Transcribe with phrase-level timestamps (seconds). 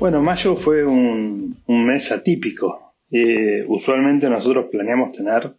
[0.00, 2.94] Bueno, mayo fue un, mes atípico.
[3.10, 5.50] Eh, usualmente nosotros planeamos tener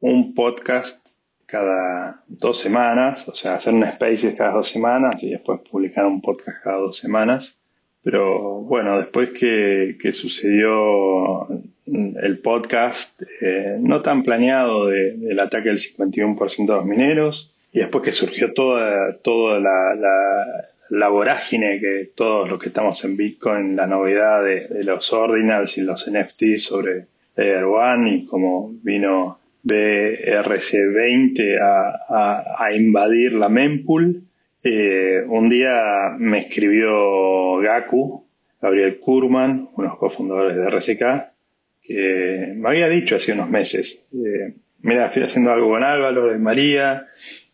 [0.00, 1.08] un podcast
[1.46, 6.20] cada dos semanas, o sea, hacer un Spaces cada dos semanas y después publicar un
[6.20, 7.62] podcast cada dos semanas.
[8.02, 11.48] Pero bueno, después que, sucedió
[11.86, 18.04] el podcast eh, no tan planeado del ataque del 51% de los mineros, y después
[18.04, 19.94] que surgió toda, toda la,
[20.90, 26.10] vorágine que todos los que estamos en Bitcoin, la novedad de, los ordinals y los
[26.10, 27.06] NFTs sobre
[27.36, 34.22] Layer One y cómo vino BRC20 a, a, invadir la mempool.
[34.62, 38.24] Eh, un día me escribió Gaku,
[38.60, 41.32] Gabriel Kurman, uno de los cofundadores de RCK,
[41.82, 46.38] que me había dicho hace unos meses, eh, mira, estoy haciendo algo con Álvaro de
[46.38, 47.06] María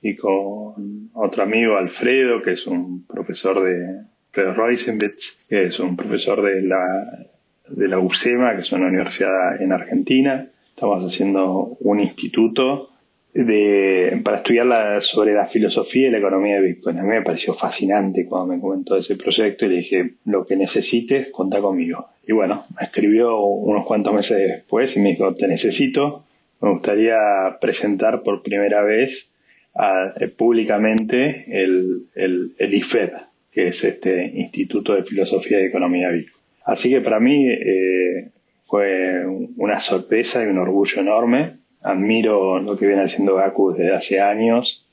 [0.04, 5.96] y con otro amigo Alfredo, que es un profesor de Alfredo Roisenbitz, que es un
[5.96, 7.26] profesor de la,
[7.68, 10.46] de la UCEMA, que es una universidad en Argentina.
[10.68, 12.90] Estamos haciendo un instituto
[13.32, 16.98] de, para estudiar sobre la filosofía y la economía de Bitcoin.
[16.98, 20.54] A mí me pareció fascinante cuando me comentó ese proyecto y le dije, lo que
[20.54, 22.08] necesites, contá conmigo.
[22.26, 26.26] Y bueno, me escribió unos cuantos meses después y me dijo, te necesito,
[26.60, 27.16] me gustaría
[27.58, 29.30] presentar por primera vez
[29.76, 33.10] eh, públicamente el, el, IFED,
[33.50, 36.44] que es este Instituto de Filosofía y Economía Bitcoin.
[36.64, 38.30] Así que para mí eh,
[38.66, 41.56] fue una sorpresa y un orgullo enorme.
[41.82, 44.88] Admiro lo que viene haciendo Gaku desde hace años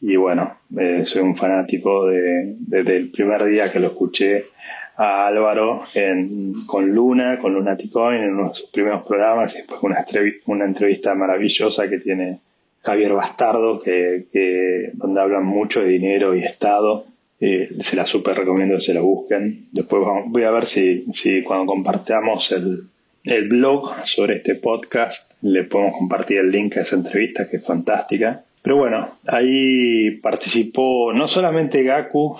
[0.00, 4.42] y bueno, eh, soy un fanático de, desde el primer día que lo escuché
[4.96, 5.84] a Álvaro
[6.66, 9.80] con Luna, con Lunaticoin en uno de sus primeros programas y después
[10.46, 12.40] una entrevista maravillosa que tiene
[12.86, 17.04] Javier Bastardo, que, donde hablan mucho de dinero y Estado.
[17.40, 19.66] Eh, se la super recomiendo que se la busquen.
[19.72, 22.84] Después voy a ver si, si cuando compartamos el,
[23.24, 27.66] el blog sobre este podcast le podemos compartir el link a esa entrevista que es
[27.66, 28.44] fantástica.
[28.62, 32.36] Pero bueno, ahí participó no solamente Gaku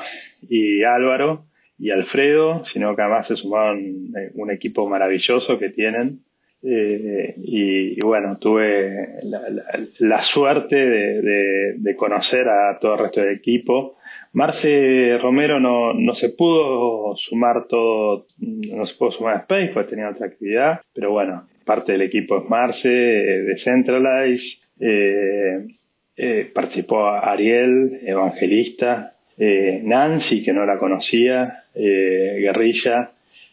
[0.48, 1.44] y Álvaro
[1.76, 3.80] y Alfredo, sino que además se sumaron
[4.16, 6.20] eh, un equipo maravilloso que tienen
[6.62, 9.21] eh, y, bueno, tuve
[9.99, 13.97] la, suerte de, conocer a todo el resto del equipo.
[14.33, 19.91] Marce Romero no, no, se pudo sumar todo, no se pudo sumar a Space porque
[19.91, 27.09] tenía otra actividad, pero bueno, parte del equipo es Marce, eh, de Centralize, eh, participó
[27.09, 33.11] Ariel, Evangelista, Nancy, que no la conocía, Guerrilla.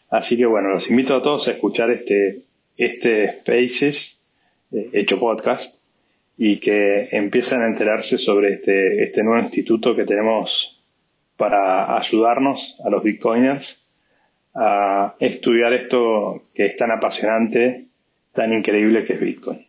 [0.09, 2.42] Así que bueno, los invito a todos a escuchar este
[2.77, 4.21] este Spaces
[4.71, 5.77] eh, hecho podcast
[6.37, 10.81] y que empiezan a enterarse sobre este, este nuevo instituto que tenemos
[11.37, 13.83] para ayudarnos a los bitcoiners
[14.55, 17.87] a estudiar esto que es tan apasionante,
[18.31, 19.65] tan increíble que es Bitcoin.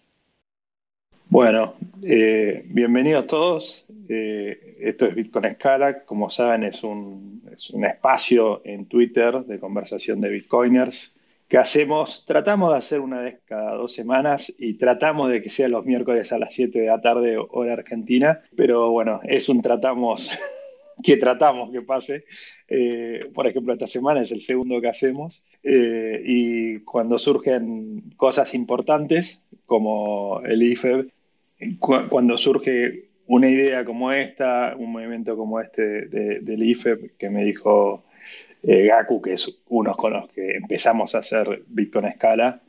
[1.29, 3.87] Bueno, eh, bienvenidos todos.
[4.09, 6.05] Eh, esto es Bitcoin Escala.
[6.05, 11.15] Como saben, es un, es un espacio en Twitter de conversación de bitcoiners
[11.55, 15.69] que hacemos, tratamos de hacer una vez cada dos semanas y tratamos de que sea
[15.69, 20.37] los miércoles a las 7 de la tarde hora argentina, pero bueno, es un tratamos
[21.05, 22.25] que tratamos que pase.
[22.67, 28.53] Eh, por ejemplo, esta semana es el segundo que hacemos eh, y cuando surgen cosas
[28.53, 31.07] importantes como el IFEB,
[31.79, 38.03] cuando surge una idea como esta, un movimiento como este del IFEB que me dijo
[38.67, 42.61] eh, Gaku, que es uno con los que empezamos a hacer Bitcoin a escala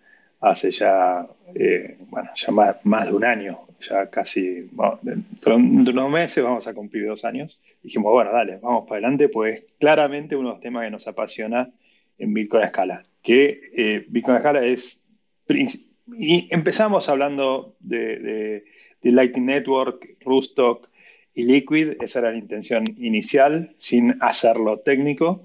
[0.41, 1.25] hace ya,
[1.55, 4.69] eh, bueno, ya más, de un año, ya casi,
[5.01, 7.61] dentro de unos meses vamos a cumplir dos años.
[7.81, 11.71] Dijimos, bueno, dale, vamos para adelante, pues claramente uno de los temas que nos apasiona
[12.17, 15.07] en Bitcoin escala, que eh, Bitcoin escala es...
[15.47, 18.63] Y empezamos hablando de,
[19.01, 20.89] de Lightning Network, Rustock
[21.33, 25.43] y Liquid, esa era la intención inicial, sin hacerlo técnico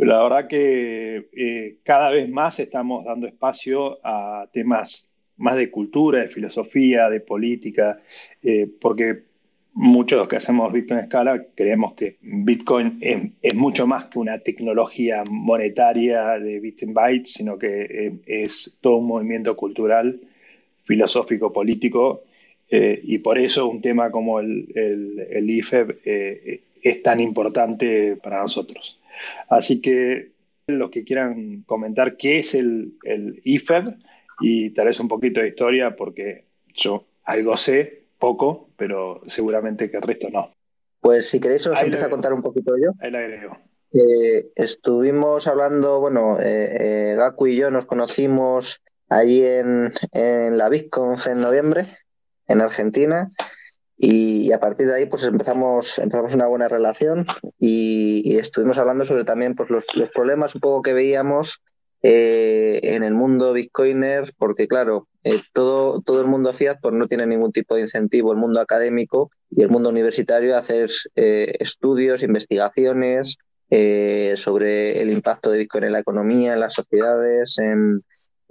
[0.00, 5.70] pero la verdad que eh, cada vez más estamos dando espacio a temas más de
[5.70, 8.00] cultura, de filosofía, de política,
[8.42, 9.24] eh, porque
[9.74, 14.38] muchos de los que hacemos Bitcoin escala creemos que Bitcoin es, mucho más que una
[14.38, 20.18] tecnología monetaria de Bitcoin bytes, sino que eh, es todo un movimiento cultural,
[20.84, 22.22] filosófico, político,
[22.72, 25.98] y por eso un tema como el, el, el IFEB
[26.82, 29.00] es tan importante para nosotros.
[29.48, 30.32] Así que
[30.66, 33.94] los que quieran comentar qué es el, el IFEB
[34.40, 36.44] y tal vez un poquito de historia, porque
[36.74, 40.52] yo algo sé, poco, pero seguramente que el resto no.
[41.00, 42.92] Pues si queréis os empiezo a contar un poquito yo.
[43.00, 43.56] Ahí la agrego.
[43.92, 51.26] Eh, estuvimos hablando, bueno, eh, Gaku y yo nos conocimos allí en, en la BitConf
[51.26, 51.86] en noviembre,
[52.46, 53.28] en Argentina,
[54.02, 57.26] y, a partir de ahí pues empezamos, empezamos una buena relación
[57.58, 61.60] y, estuvimos hablando sobre también pues, los, los problemas un poco que veíamos
[62.02, 67.08] eh, en el mundo bitcoiner, porque claro, eh, todo, todo el mundo fiat pues, no
[67.08, 71.56] tiene ningún tipo de incentivo, el mundo académico y el mundo universitario a hacer eh,
[71.60, 73.36] estudios, investigaciones
[74.34, 78.02] sobre el impacto de Bitcoin en la economía, en las sociedades, en,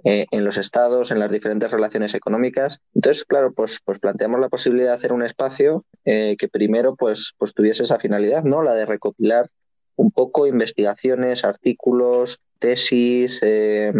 [0.04, 2.80] eh, en los estados, en las diferentes relaciones económicas.
[2.94, 7.34] Entonces, claro, pues, pues planteamos la posibilidad de hacer un espacio eh, que primero pues,
[7.38, 8.62] pues tuviese esa finalidad, ¿no?
[8.62, 9.48] La de recopilar
[9.96, 13.92] un poco investigaciones, artículos, tesis, eh,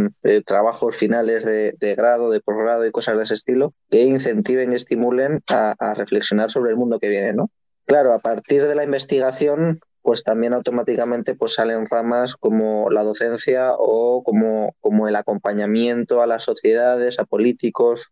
[0.47, 5.43] trabajos finales de, grado, de posgrado y cosas de ese estilo que incentiven y estimulen
[5.51, 7.51] a, a reflexionar sobre el mundo que viene, ¿no?
[7.85, 13.73] Claro, a partir de la investigación pues también automáticamente pues salen ramas como la docencia
[13.79, 18.11] o como, como el acompañamiento a las sociedades, a políticos,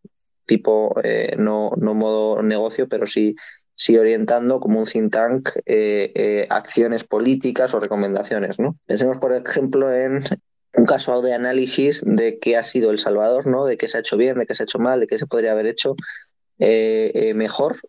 [0.49, 3.37] tipo, eh, no, no modo negocio, pero sí,
[3.75, 8.59] sí orientando como un think tank eh, eh, acciones políticas o recomendaciones.
[8.59, 8.77] ¿no?
[8.87, 10.21] Pensemos, por ejemplo, en
[10.75, 13.65] un caso de análisis de qué ha sido El Salvador, ¿no?
[13.65, 15.27] de qué se ha hecho bien, de qué se ha hecho mal, de qué se
[15.27, 15.95] podría haber hecho
[16.59, 17.81] mejor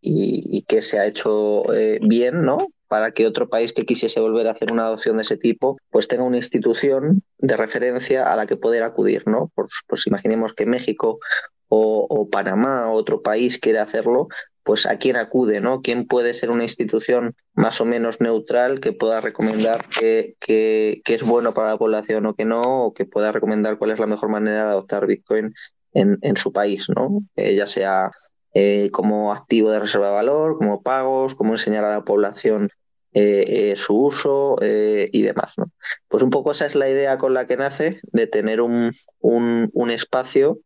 [0.00, 1.62] y, y, qué se ha hecho
[2.00, 2.66] bien, ¿no?
[2.88, 6.08] Para que otro país que quisiese volver a hacer una adopción de ese tipo, pues
[6.08, 9.52] tenga una institución de referencia a la que poder acudir, ¿no?
[9.54, 11.20] Pues, pues imaginemos que México
[11.68, 14.28] o, Panamá o otro país quiere hacerlo,
[14.62, 15.80] pues a quién acude, ¿no?
[15.80, 20.36] ¿Quién puede ser una institución más o menos neutral que pueda recomendar que,
[21.04, 24.06] es bueno para la población o que no, o que pueda recomendar cuál es la
[24.06, 25.54] mejor manera de adoptar Bitcoin
[25.92, 27.22] en, su país, ¿no?
[27.36, 28.10] Eh, ya sea
[28.54, 32.70] eh, como activo de reserva de valor, como pagos, cómo enseñar a la población
[33.12, 35.52] eh, eh, su uso y demás.
[36.08, 39.90] Pues un poco esa es la idea con la que nace de tener un, un,
[39.90, 40.60] espacio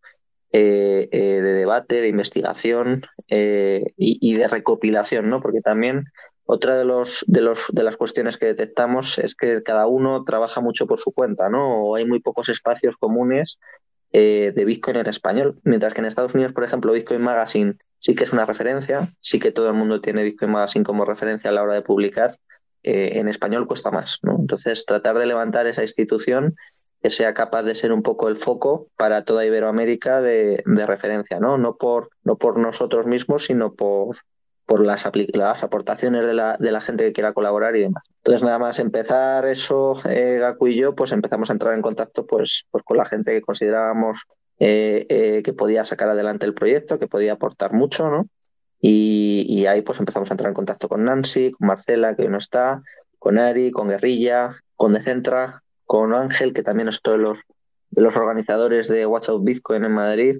[0.53, 5.41] de debate, de investigación y, de recopilación, ¿no?
[5.41, 6.05] porque también
[6.45, 10.61] otra de, los, de, los, de las cuestiones que detectamos es que cada uno trabaja
[10.61, 11.83] mucho por su cuenta, ¿no?
[11.85, 13.59] O hay muy pocos espacios comunes
[14.13, 18.15] eh, de Bitcoin en español, mientras que en Estados Unidos, por ejemplo, Bitcoin Magazine sí
[18.15, 21.53] que es una referencia, sí que todo el mundo tiene Bitcoin Magazine como referencia a
[21.53, 22.39] la hora de publicar,
[22.83, 24.19] eh, en español cuesta más.
[24.23, 24.37] ¿no?
[24.39, 26.57] Entonces, tratar de levantar esa institución
[27.03, 31.41] que sea capaz de ser un poco el foco para toda Iberoamérica de, de referencia,
[31.41, 31.59] ¿no?
[31.59, 34.17] No por, no por nosotros mismos, sino por,
[34.73, 35.05] por las,
[35.35, 38.05] las aportaciones de la, de la, gente que quiera colaborar y demás.
[38.17, 42.27] Entonces, nada más empezar eso, eh, Gaku y yo, pues empezamos a entrar en contacto
[42.27, 44.25] pues, pues con la gente que considerábamos
[44.59, 48.29] eh, eh, que podía sacar adelante el proyecto, que podía aportar mucho, ¿no?
[48.81, 52.39] Y, ahí pues empezamos a entrar en contacto con Nancy, con Marcela, que hoy no
[52.39, 52.81] está,
[53.19, 57.39] con Ari, con Guerrilla, con Decentra, con Ángel, que también es otro de los,
[57.91, 60.39] de los organizadores de Watch Out Bitcoin en Madrid,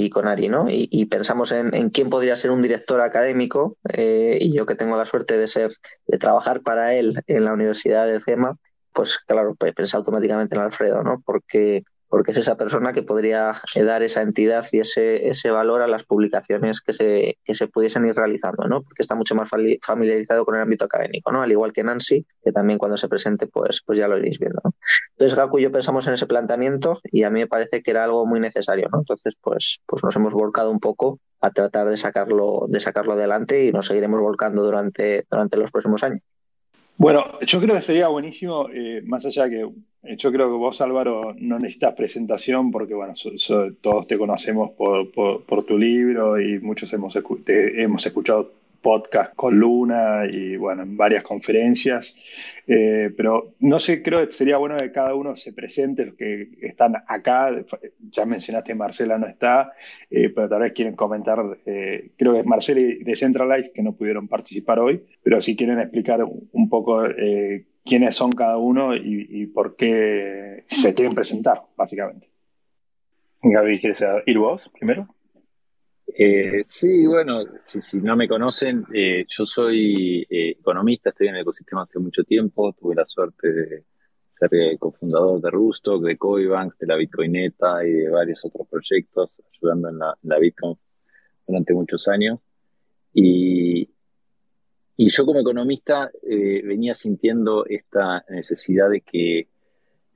[0.00, 0.66] y con Ari, ¿no?
[0.68, 5.04] Y, pensamos en, quién podría ser un director académico, eh, y yo que tengo la
[5.04, 5.72] suerte de ser,
[6.06, 8.56] de trabajar para él en la Universidad de CEMA,
[8.92, 11.20] pues claro, pensé automáticamente en Alfredo, ¿no?
[11.26, 13.52] Porque porque es esa persona que podría
[13.84, 18.06] dar esa entidad y ese, ese valor a las publicaciones que se, que se pudiesen
[18.06, 18.82] ir realizando, ¿no?
[18.82, 19.50] porque está mucho más
[19.82, 21.42] familiarizado con el ámbito académico, ¿no?
[21.42, 24.58] al igual que Nancy, que también cuando se presente pues, pues ya lo iréis viendo.
[24.64, 24.72] ¿no?
[25.18, 28.04] Entonces Gaku y yo pensamos en ese planteamiento y a mí me parece que era
[28.04, 29.00] algo muy necesario, ¿no?
[29.00, 33.66] entonces pues, pues nos hemos volcado un poco a tratar de sacarlo, de sacarlo adelante
[33.66, 36.20] y nos seguiremos volcando durante, durante los próximos años.
[36.96, 39.68] Bueno, yo creo que sería buenísimo, eh, más allá que
[40.04, 43.14] eh, yo creo que vos, Álvaro, no necesitas presentación porque, bueno,
[43.80, 48.52] todos te conocemos por, por, tu libro y muchos hemos, hemos escuchado
[48.88, 52.16] podcast con Luna y bueno, en varias conferencias.
[52.66, 56.48] Eh, pero no sé, creo que sería bueno que cada uno se presente, los que
[56.62, 57.50] están acá.
[58.10, 59.72] Ya mencionaste Marcela no está,
[60.10, 63.92] eh, pero tal vez quieren comentar, eh, creo que es Marcela y Decentralize que no
[63.92, 67.06] pudieron participar hoy, pero si quieren explicar un poco
[67.84, 72.26] quiénes son cada uno y, y por qué se quieren presentar, básicamente.
[73.42, 75.08] Gaby, ¿quieres ir vos primero?
[76.14, 81.42] Eh, sí, bueno, si, no me conocen, eh, yo soy eh, economista, estoy en el
[81.42, 83.84] ecosistema hace mucho tiempo, tuve la suerte de
[84.30, 89.88] ser cofundador de Rustock, de Coibanks, de la Bitcoineta y de varios otros proyectos, ayudando
[89.90, 90.76] en la, Bitcoin
[91.46, 92.40] durante muchos años.
[93.12, 93.90] Y,
[94.96, 99.48] y yo como economista venía sintiendo esta necesidad de que,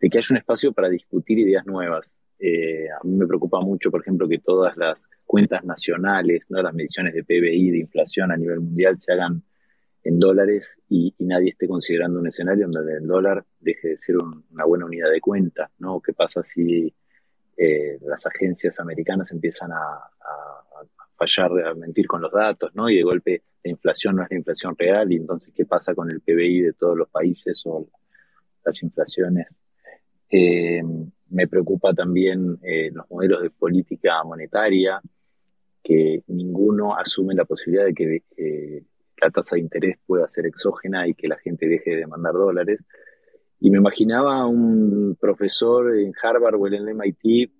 [0.01, 2.19] de que haya un espacio para discutir ideas nuevas.
[2.45, 6.61] Eh, a mí me preocupa mucho, por ejemplo, que todas las cuentas nacionales, ¿no?
[6.61, 9.45] las mediciones de PBI, de inflación a nivel mundial, se hagan
[10.03, 14.65] en dólares y, nadie esté considerando un escenario donde el dólar deje de ser una
[14.65, 16.01] buena unidad de cuenta, ¿no?
[16.01, 16.93] ¿Qué pasa si
[17.57, 20.01] eh, las agencias americanas empiezan a,
[21.17, 22.91] fallar, a mentir con los datos, ¿no?
[22.91, 26.11] Y de golpe la inflación no es la inflación real y entonces ¿qué pasa con
[26.11, 27.87] el PBI de todos los países o
[28.65, 29.47] las inflaciones?
[30.29, 30.83] Eh,
[31.33, 35.01] me preocupa también eh, los modelos de política monetaria,
[35.83, 38.85] que ninguno asume la posibilidad de que
[39.21, 42.81] la tasa de interés pueda ser exógena y que la gente deje de mandar dólares.
[43.61, 47.51] Y me imaginaba un profesor en Harvard o en el MIT,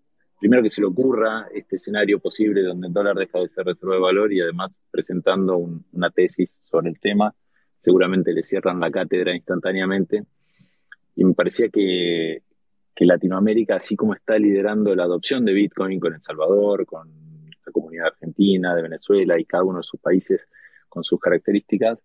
[0.41, 3.95] primero que se le ocurra este escenario posible donde el dólar deja de ser reserva
[3.95, 7.33] de valor y además presentando una tesis sobre el tema,
[7.79, 10.25] seguramente le cierran la cátedra instantáneamente.
[11.15, 12.43] Y me parecía que,
[12.95, 17.09] que Latinoamérica, así como está liderando la adopción de Bitcoin con El Salvador, con
[17.65, 20.41] la comunidad argentina, de Venezuela y cada uno de sus países,
[20.89, 22.05] con sus características,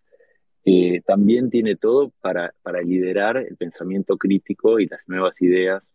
[0.64, 5.90] eh, también tiene todo para, para, liderar el pensamiento crítico y las nuevas ideas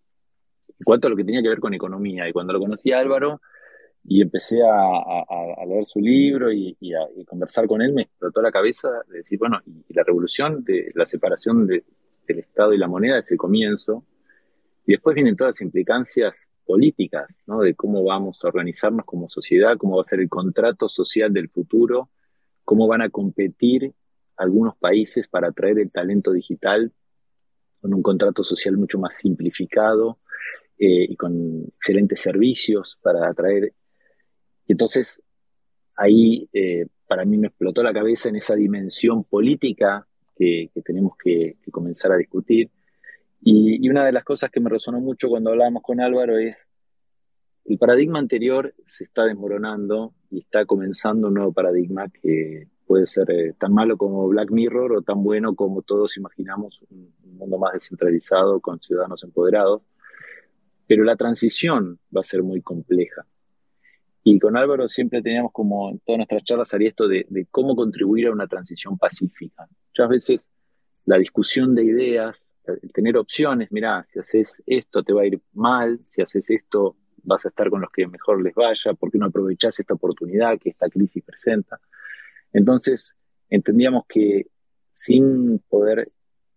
[0.68, 2.28] en cuanto a lo que tenía que ver con economía.
[2.28, 3.42] Y cuando lo conocí a Álvaro
[4.04, 8.90] y empecé a, leer su libro y, a conversar con él, me explotó la cabeza
[9.08, 11.84] de decir, bueno, y, la revolución de la separación del
[12.28, 14.04] Estado y la moneda es el comienzo.
[14.86, 17.62] Y después vienen todas las implicancias políticas, ¿no?
[17.62, 21.50] De cómo vamos a organizarnos como sociedad, cómo va a ser el contrato social del
[21.50, 22.10] futuro,
[22.64, 23.94] cómo van a competir
[24.38, 26.92] algunos países para atraer el talento digital
[27.82, 30.20] con un contrato social mucho más simplificado
[30.78, 33.74] eh, y con excelentes servicios para atraer.
[34.68, 35.22] entonces,
[35.98, 41.58] ahí eh, para mí me explotó la cabeza en esa dimensión política que, tenemos que,
[41.72, 42.72] comenzar a discutir.
[43.46, 46.68] Y, una de las cosas que me resonó mucho cuando hablábamos con Álvaro es
[47.66, 53.32] el paradigma anterior se está desmoronando y está comenzando un nuevo paradigma que puede ser
[53.32, 57.74] eh, tan malo como Black Mirror o tan bueno como todos imaginamos, un, mundo más
[57.74, 59.82] descentralizado con ciudadanos empoderados.
[60.88, 63.26] Pero la transición va a ser muy compleja.
[64.24, 68.28] Y con Álvaro siempre teníamos como en todas nuestras charlas salía esto de cómo contribuir
[68.28, 69.68] a una transición pacífica.
[69.90, 70.42] Muchas veces
[71.06, 72.48] la discusión de ideas,
[72.94, 77.46] tener opciones, mira, si haces esto te va a ir mal, si haces esto vas
[77.46, 80.70] a estar con los que mejor les vaya, ¿por qué no aprovechás esta oportunidad que
[80.70, 81.80] esta crisis presenta?
[82.52, 83.16] Entonces,
[83.50, 84.48] entendíamos que
[84.92, 86.08] sin poder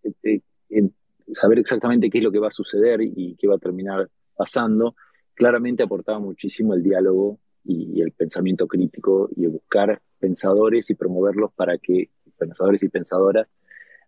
[0.03, 0.89] eh, eh,
[1.33, 4.95] saber exactamente qué es lo que va a suceder y qué va a terminar pasando,
[5.33, 11.77] claramente aportaba muchísimo el diálogo y el pensamiento crítico y buscar pensadores y promoverlos para
[11.77, 13.47] que, pensadores y pensadoras,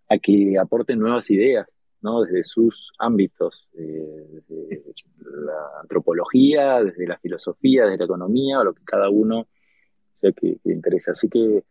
[0.08, 1.68] a que aporten nuevas ideas
[2.02, 2.24] ¿no?
[2.24, 4.84] desde sus ámbitos, eh, desde
[5.18, 9.48] la antropología, desde la filosofía, desde la economía, o lo que cada uno
[10.14, 11.12] sea que, le interese.
[11.12, 11.64] Así que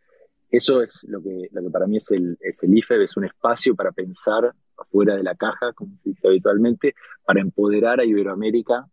[0.51, 3.25] eso es lo que, lo que para mí es el, es el IFEB, es un
[3.25, 6.95] espacio para pensar afuera de la caja, como se dice habitualmente,
[7.25, 8.87] para empoderar a Iberoamérica.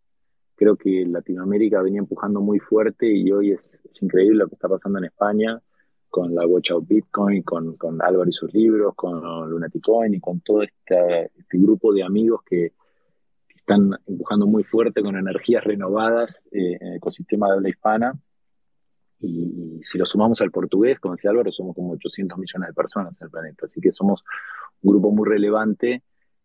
[0.55, 4.99] Creo que Latinoamérica venía empujando muy fuerte y hoy es increíble lo que está pasando
[4.99, 5.61] en España
[6.09, 10.41] con la Watch Out Bitcoin, con, con Álvaro y sus libros, con Lunaticoin y con
[10.41, 12.73] todo este, este grupo de amigos que,
[13.67, 18.19] están empujando muy fuerte con energías renovadas eh, en el ecosistema de habla hispana.
[19.19, 23.19] Y, si lo sumamos al portugués, como decía Álvaro, somos como 800 millones de personas
[23.19, 23.65] en el planeta.
[23.65, 24.23] Así que somos
[24.81, 26.01] un grupo muy relevante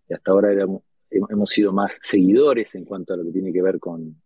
[0.08, 0.52] y hasta ahora
[1.10, 4.16] hemos sido más seguidores en cuanto a lo que tiene que ver con,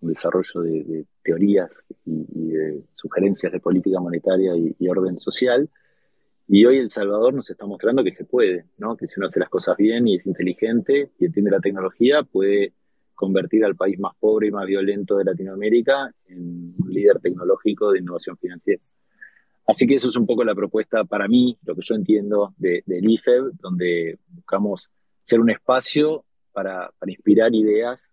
[0.00, 1.70] desarrollo de, teorías
[2.04, 5.68] y, de sugerencias de política monetaria y, orden social.
[6.46, 8.96] Y hoy El Salvador nos está mostrando que se puede, ¿no?
[8.96, 12.74] que si uno hace las cosas bien y es inteligente y entiende la tecnología, puede
[13.14, 18.00] convertir al país más pobre y más violento de Latinoamérica en un líder tecnológico de
[18.00, 18.82] innovación financiera.
[19.66, 22.82] Así que eso es un poco la propuesta para mí, lo que yo entiendo del
[23.10, 24.90] IFEB, donde buscamos
[25.24, 28.10] ser un espacio para, para inspirar ideas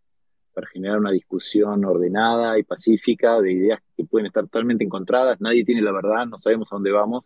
[0.53, 5.39] para generar una discusión ordenada y pacífica de ideas que pueden estar totalmente encontradas.
[5.41, 7.25] Nadie tiene la verdad, no sabemos a dónde vamos,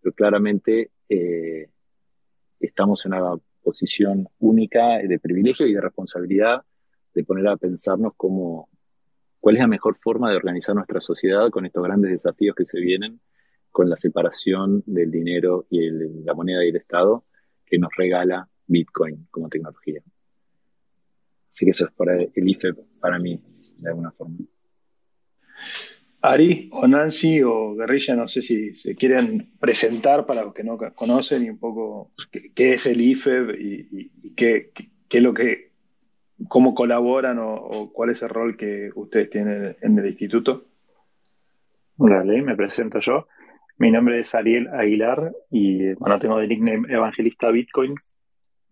[0.00, 1.68] pero claramente eh,
[2.58, 6.62] estamos en una posición única de privilegio y de responsabilidad
[7.14, 8.68] de poner a pensarnos cómo,
[9.40, 12.80] cuál es la mejor forma de organizar nuestra sociedad con estos grandes desafíos que se
[12.80, 13.20] vienen,
[13.70, 15.90] con la separación del dinero y
[16.24, 17.24] la moneda y el Estado
[17.64, 20.02] que nos regala Bitcoin como tecnología.
[21.52, 23.40] Así que eso es para el IFE para mí,
[23.78, 24.38] de alguna forma.
[26.22, 30.78] Ari o Nancy o Guerrilla, no sé si se quieren presentar para los que no
[30.94, 32.12] conocen y un poco
[32.54, 34.70] qué, es el IFEB y, qué,
[35.10, 35.72] es lo que,
[36.48, 40.64] cómo colaboran o, cuál es el rol que ustedes tienen en el instituto.
[41.96, 43.26] Dale, me presento yo.
[43.78, 47.96] Mi nombre es Ariel Aguilar y bueno, tengo de nickname Evangelista Bitcoin.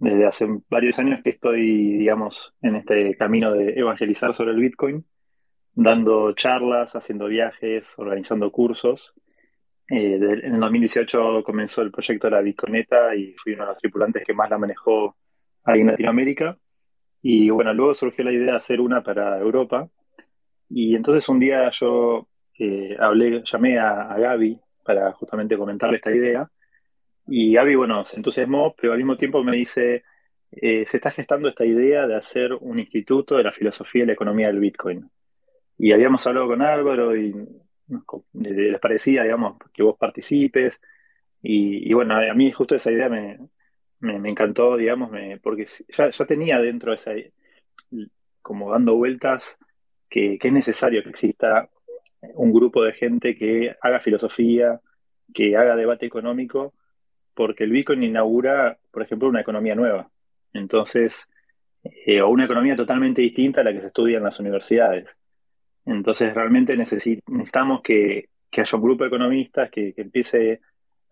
[0.00, 5.04] Desde hace varios años que estoy, digamos, en este camino de evangelizar sobre el Bitcoin,
[5.74, 9.12] dando charlas, haciendo viajes, organizando cursos.
[9.88, 13.78] Eh, en el 2018 comenzó el proyecto de la Bitcoineta y fui uno de los
[13.78, 15.16] tripulantes que más la manejó
[15.64, 16.56] ahí en Latinoamérica.
[17.22, 19.88] Y bueno, luego surgió la idea de hacer una para Europa.
[20.68, 22.26] Y entonces un día yo
[22.58, 26.50] eh, hablé, llamé a, Gaby para justamente comentarle esta idea.
[27.32, 30.02] Y Gaby, bueno, se entusiasmó, pero al mismo tiempo me dice,
[30.50, 34.14] eh, se está gestando esta idea de hacer un instituto de la filosofía y la
[34.14, 35.08] economía del Bitcoin.
[35.78, 37.32] Y habíamos hablado con Álvaro y
[38.32, 40.80] les parecía, digamos, que vos participes.
[41.40, 43.38] Y, bueno, a mí justo esa idea me,
[44.00, 45.10] me, encantó, digamos,
[45.40, 47.12] porque ya, ya, tenía dentro esa,
[48.42, 49.56] como dando vueltas,
[50.08, 51.70] que, es necesario que exista
[52.34, 54.80] un grupo de gente que haga filosofía,
[55.32, 56.74] que haga debate económico,
[57.40, 60.10] porque el Bitcoin inaugura, por ejemplo, una economía nueva.
[60.52, 61.26] Entonces,
[61.82, 65.16] eh, o una economía totalmente distinta a la que se estudia en las universidades.
[65.86, 70.60] Entonces, realmente necesitamos que, haya un grupo de economistas que, empiece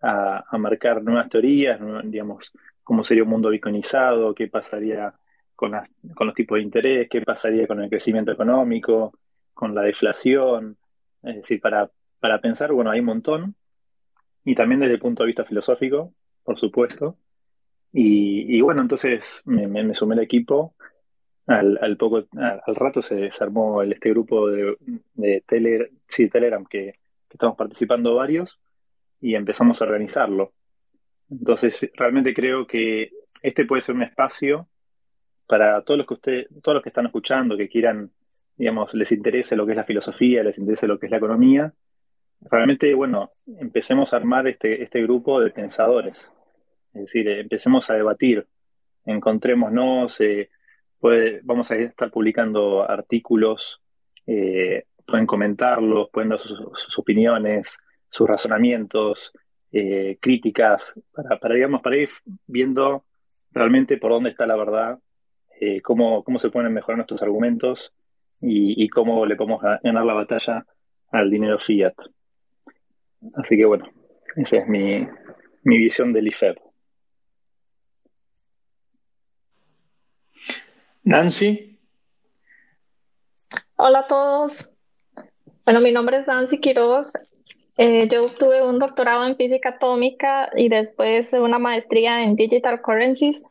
[0.03, 5.11] a, marcar nuevas teorías, digamos, cómo sería un mundo bitcoinizado, qué pasaría
[5.55, 5.71] con,
[6.13, 9.17] con los tipos de interés, qué pasaría con el crecimiento económico,
[9.55, 10.77] con la deflación.
[11.23, 13.55] Es decir, para, para pensar, bueno, hay un montón.
[14.45, 16.13] Y también desde el punto de vista filosófico,
[16.49, 17.15] por supuesto.
[17.93, 20.73] Y, bueno, entonces me, sumé al equipo.
[21.45, 24.75] Al, poco, al, rato se, armó este grupo de,
[25.13, 26.93] de Telegram que,
[27.27, 28.59] que, estamos participando varios
[29.21, 30.53] y empezamos a organizarlo.
[31.29, 33.11] Entonces, realmente creo que
[33.43, 34.67] este puede ser un espacio
[35.45, 38.11] para todos los que usted, todos los que están escuchando, que quieran,
[38.57, 41.71] digamos, les interese lo que es la filosofía, les interese lo que es la economía.
[42.41, 46.31] Realmente, bueno, empecemos a armar este, este grupo de pensadores.
[46.93, 48.47] Es decir, empecemos a debatir,
[49.05, 50.49] encontrémonos, eh,
[51.43, 53.81] vamos a estar publicando artículos,
[54.25, 57.77] eh, pueden comentarlos, pueden dar sus, opiniones,
[58.09, 59.33] sus razonamientos,
[59.71, 62.09] eh, críticas, para, digamos, para ir
[62.47, 63.05] viendo
[63.51, 64.99] realmente por dónde está la verdad,
[65.59, 67.93] eh, cómo, cómo se pueden mejorar nuestros argumentos
[68.41, 70.65] y, cómo le podemos ganar la batalla
[71.11, 71.93] al dinero fiat.
[73.35, 73.85] Así que bueno,
[74.37, 75.05] esa es mi,
[75.63, 76.57] mi visión del IFEP.
[81.03, 81.79] Nancy.
[83.75, 84.71] Hola a todos.
[85.65, 87.13] Bueno, mi nombre es Nancy Quiroz.
[87.77, 93.43] Eh, yo obtuve un doctorado en física atómica y después una maestría en digital currencies.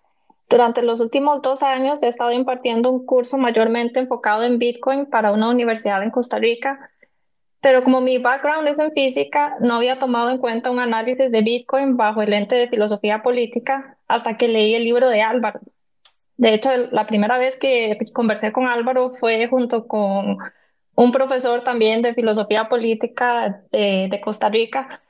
[0.51, 5.33] Durante los últimos dos años he estado impartiendo un curso mayormente enfocado en Bitcoin para
[5.33, 6.91] una universidad en Costa Rica,
[7.61, 11.43] pero como mi background es en física, no había tomado en cuenta un análisis de
[11.43, 15.61] Bitcoin bajo el lente de filosofía política hasta que leí el libro de Álvaro.
[16.39, 20.39] De hecho, la primera vez que conversé con Álvaro fue junto con
[20.95, 25.01] un profesor también de filosofía política de, Costa Rica.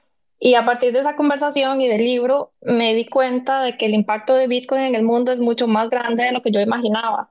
[0.40, 3.94] Y a partir de esa conversación y del libro me di cuenta de que el
[3.94, 7.30] impacto de Bitcoin en el mundo es mucho más grande de lo que yo imaginaba.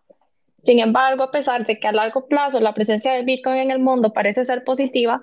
[0.61, 3.79] Sin embargo, a pesar de que a largo plazo la presencia de Bitcoin en el
[3.79, 5.21] mundo parece ser positiva,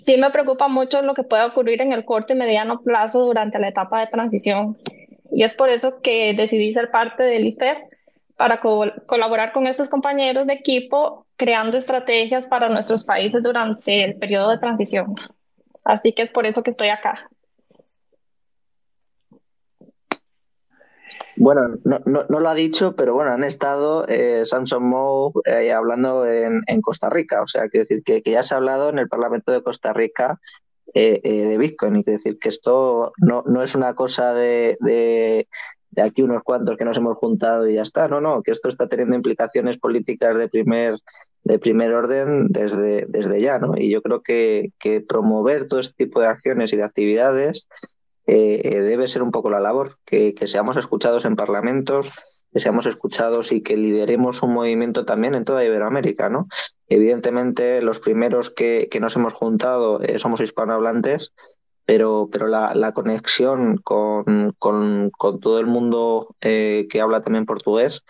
[0.00, 3.58] sí me preocupa mucho lo que pueda ocurrir en el corto y mediano plazo durante
[3.58, 4.76] la etapa de transición.
[5.32, 7.95] Y es por eso que decidí ser parte del IFEP
[8.36, 14.50] para colaborar con estos compañeros de equipo creando estrategias para nuestros países durante el periodo
[14.50, 15.14] de transición.
[15.84, 17.30] Así que es por eso que estoy acá.
[21.36, 26.26] Bueno, no, no, lo ha dicho, pero bueno, han estado eh, Samson Moe eh, hablando
[26.26, 27.42] en, Costa Rica.
[27.42, 30.40] O sea, que decir que, ya se ha hablado en el Parlamento de Costa Rica
[30.94, 31.96] eh, de Bitcoin.
[31.96, 35.46] Y que decir que esto no, no es una cosa de, de
[36.02, 38.08] aquí unos cuantos que nos hemos juntado y ya está.
[38.08, 40.98] No, no, que esto está teniendo implicaciones políticas de primer,
[41.44, 43.74] de primer orden desde, desde ya, ¿no?
[43.76, 47.66] Y yo creo que, que promover todo este tipo de acciones y de actividades
[48.26, 52.10] eh, debe ser un poco la labor, que, que seamos escuchados en parlamentos,
[52.52, 56.48] que seamos escuchados y que lideremos un movimiento también en toda Iberoamérica, ¿no?
[56.88, 61.34] Evidentemente, los primeros que, que nos hemos juntado eh, somos hispanohablantes,
[61.86, 68.04] pero, pero la, conexión con, con, todo el mundo eh, que habla también portugués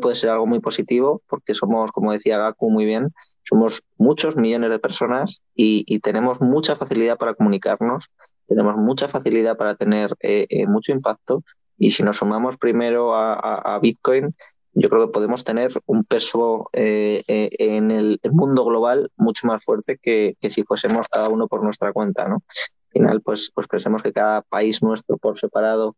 [0.00, 4.70] puede ser algo muy positivo porque somos, como decía Gaku muy bien, somos muchos millones
[4.70, 8.10] de personas y, tenemos mucha facilidad para comunicarnos,
[8.46, 11.42] tenemos mucha facilidad para tener eh, eh, mucho impacto
[11.78, 14.34] y si nos sumamos primero a, Bitcoin,
[14.74, 20.36] yo creo que podemos tener un peso en el, mundo global mucho más fuerte que,
[20.40, 22.42] que, si fuésemos cada uno por nuestra cuenta, ¿no?
[22.92, 25.96] Final, pues, pues pensemos que cada país nuestro por separado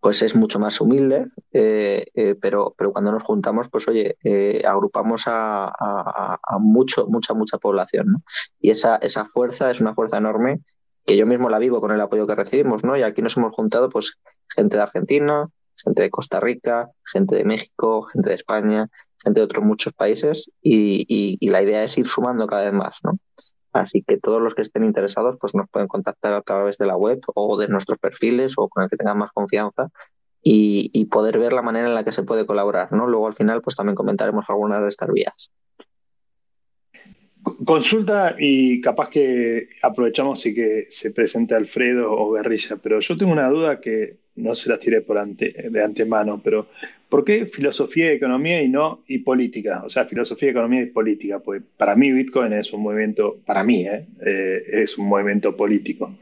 [0.00, 4.62] pues es mucho más humilde, eh, eh, pero, pero cuando nos juntamos, pues oye, eh,
[4.66, 8.22] agrupamos a, a, mucho, mucha, mucha población, ¿no?
[8.60, 10.60] Y esa, esa fuerza es una fuerza enorme
[11.04, 12.96] que yo mismo la vivo con el apoyo que recibimos, ¿no?
[12.96, 14.14] Y aquí nos hemos juntado, pues,
[14.48, 18.88] gente de Argentina, gente de Costa Rica, gente de México, gente de España,
[19.22, 21.04] gente de otros muchos países, y,
[21.38, 23.18] y la idea es ir sumando cada vez más, ¿no?
[23.72, 26.96] Así que todos los que estén interesados pues nos pueden contactar a través de la
[26.96, 29.90] web o de nuestros perfiles o con el que tengan más confianza
[30.42, 32.92] y, poder ver la manera en la que se puede colaborar.
[32.92, 33.06] ¿no?
[33.06, 35.52] Luego al final pues también comentaremos algunas de estas vías.
[37.64, 43.32] Consulta y capaz que aprovechamos y que se presente Alfredo o Guerrilla, pero yo tengo
[43.32, 46.68] una duda que no se la tiré por de antemano, pero
[47.10, 49.82] ¿por qué filosofía de economía y no y política?
[49.84, 53.86] O sea, filosofía economía y política, pues para mí Bitcoin es un movimiento, para mí,
[53.86, 54.06] ¿eh?
[54.24, 56.14] Eh, es un movimiento político,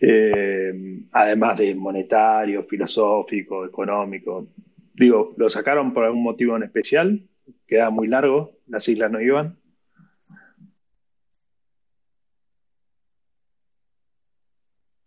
[0.00, 4.46] eh, además de monetario, filosófico, económico.
[4.94, 7.22] Digo, ¿lo sacaron por algún motivo en especial?
[7.66, 9.56] Queda muy largo, las siglas no iban.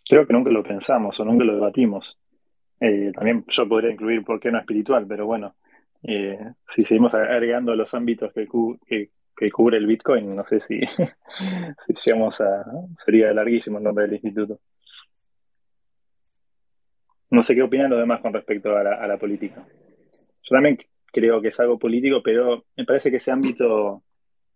[0.09, 2.17] Creo que nunca lo pensamos o nunca lo debatimos.
[2.79, 5.55] Eh, también yo podría incluir por qué no espiritual, pero bueno,
[6.03, 6.37] eh,
[6.67, 8.47] si seguimos agregando los ámbitos que,
[9.35, 10.79] que, cubre el Bitcoin, no sé si,
[11.87, 12.65] si llegamos a...
[13.03, 14.59] sería larguísimo el nombre del instituto.
[17.31, 19.65] No sé qué opinan los demás con respecto a la, política.
[20.43, 24.03] Yo también creo que es algo político, pero me parece que ese ámbito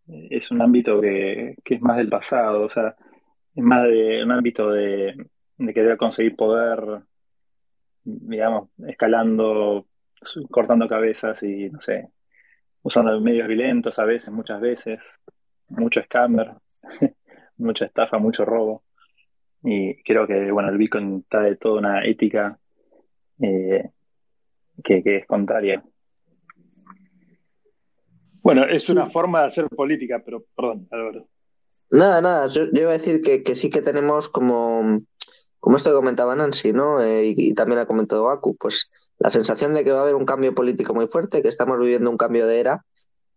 [0.07, 2.95] eh, es un ámbito que, es más del pasado, o sea,
[3.55, 5.15] es más de un ámbito de
[5.73, 7.03] querer conseguir poder
[8.03, 9.87] digamos, escalando,
[10.49, 12.09] cortando cabezas y, no sé,
[12.81, 15.01] usando medios violentos a veces, muchas veces,
[15.69, 16.53] mucho scammer,
[17.57, 18.83] mucha estafa, mucho robo.
[19.63, 22.59] Y creo que, bueno, el Bitcoin trae toda una ética
[23.41, 23.89] eh,
[24.83, 25.83] que, es contraria.
[28.41, 31.27] Bueno, es una forma de hacer política, pero perdón, Álvaro.
[31.91, 35.03] Nada, nada, yo, iba a decir que, que sí que tenemos como
[35.63, 37.01] como esto que comentaba Nancy, ¿no?
[37.01, 40.25] Eh, y, también ha comentado Aku, pues la sensación de que va a haber un
[40.25, 42.85] cambio político muy fuerte, que estamos viviendo un cambio de era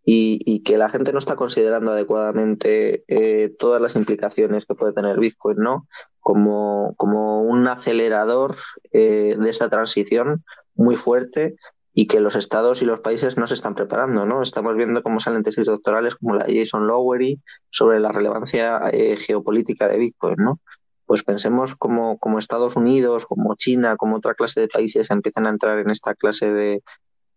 [0.04, 5.20] y, que la gente no está considerando adecuadamente eh, todas las implicaciones que puede tener
[5.20, 5.86] Bitcoin, ¿no?
[6.18, 8.56] Como, como un acelerador
[8.90, 10.42] eh, de esta transición
[10.74, 11.54] muy fuerte
[11.94, 14.42] y que los estados y los países no se están preparando, ¿no?
[14.42, 18.80] Estamos viendo cómo salen tesis doctorales como la de Jason Lowery sobre la relevancia
[19.16, 20.58] geopolítica de Bitcoin, ¿no?
[21.06, 25.50] Pues pensemos como, como Estados Unidos, como China, como otra clase de países empiezan a
[25.50, 26.82] entrar en esta clase de,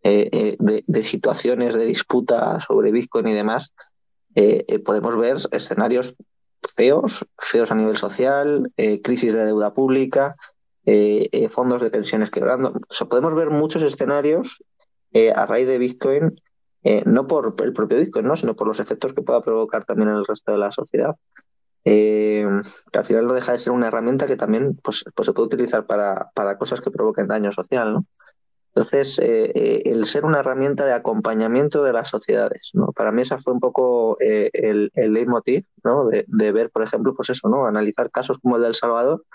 [0.04, 3.74] eh, eh, de, situaciones de disputa sobre Bitcoin y demás,
[4.34, 6.16] eh, podemos ver escenarios
[6.76, 8.72] feos, feos a nivel social,
[9.04, 10.36] crisis de deuda pública,
[11.52, 12.74] fondos de pensiones quebrando.
[12.90, 14.64] O sea, podemos ver muchos escenarios
[15.36, 16.42] a raíz de Bitcoin,
[17.06, 18.36] no por el propio Bitcoin, ¿no?
[18.36, 21.16] sino por los efectos que pueda provocar también en el resto de la sociedad
[21.92, 22.46] eh,
[22.94, 25.88] al final no deja de ser una herramienta que también pues, pues se puede utilizar
[25.88, 28.06] para, para, cosas que provoquen daño social, ¿no?
[28.76, 32.92] Entonces, eh, eh, el ser una herramienta de acompañamiento de las sociedades, ¿no?
[32.92, 36.06] Para mí esa fue un poco eh, el, el leitmotiv, ¿no?
[36.08, 37.66] De, de, ver, por ejemplo, pues eso, ¿no?
[37.66, 39.26] Analizar casos como el de El Salvador,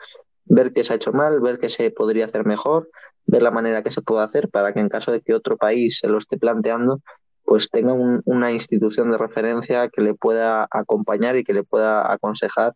[0.45, 2.88] ver qué se ha hecho mal, ver qué se podría hacer mejor,
[3.27, 5.99] ver la manera que se puede hacer para que en caso de que otro país
[5.99, 7.01] se lo esté planteando,
[7.45, 12.75] pues tenga una institución de referencia que le pueda acompañar y que le pueda aconsejar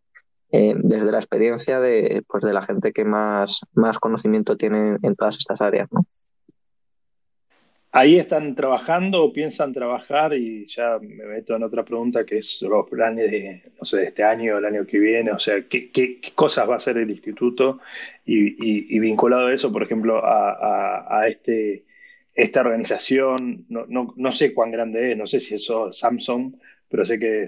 [0.52, 5.16] eh, desde la experiencia de, pues de la gente que más, más conocimiento tiene en
[5.16, 5.88] todas estas áreas.
[5.90, 6.06] ¿no?
[7.90, 12.60] Ahí están trabajando o piensan trabajar y ya me meto en otra pregunta que es
[12.62, 15.62] los planes de, no sé, de este año o el año que viene, o sea,
[15.62, 17.80] ¿qué, qué, cosas va a hacer el instituto?
[18.26, 21.87] Y, vinculado a eso, por ejemplo, a, a este
[22.38, 26.54] esta organización, no, no, no, sé cuán grande es, no sé si eso es Samsung,
[26.88, 27.46] pero sé que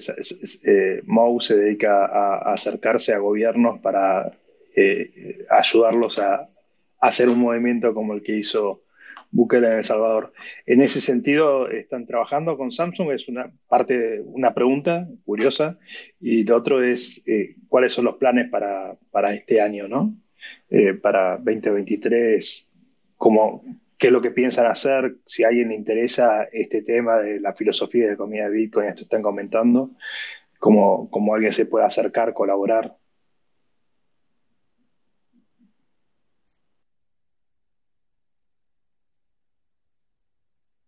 [0.65, 4.33] eh, Mou se dedica a, acercarse a gobiernos para
[4.75, 6.49] eh, ayudarlos a,
[6.99, 8.83] hacer un movimiento como el que hizo
[9.31, 10.33] Bukele en El Salvador.
[10.67, 13.13] En ese sentido, ¿están trabajando con Samsung?
[13.13, 15.79] Es una parte, una pregunta curiosa.
[16.21, 20.17] Y lo otro es, eh, ¿cuáles son los planes para, para este año, no?
[21.03, 22.73] para 2023,
[23.17, 23.63] ¿cómo,
[24.01, 27.53] qué es lo que piensan hacer, si a alguien le interesa este tema de la
[27.55, 29.91] filosofía de comida de Bitcoin, esto están comentando,
[30.59, 32.97] cómo, cómo alguien se puede acercar, colaborar.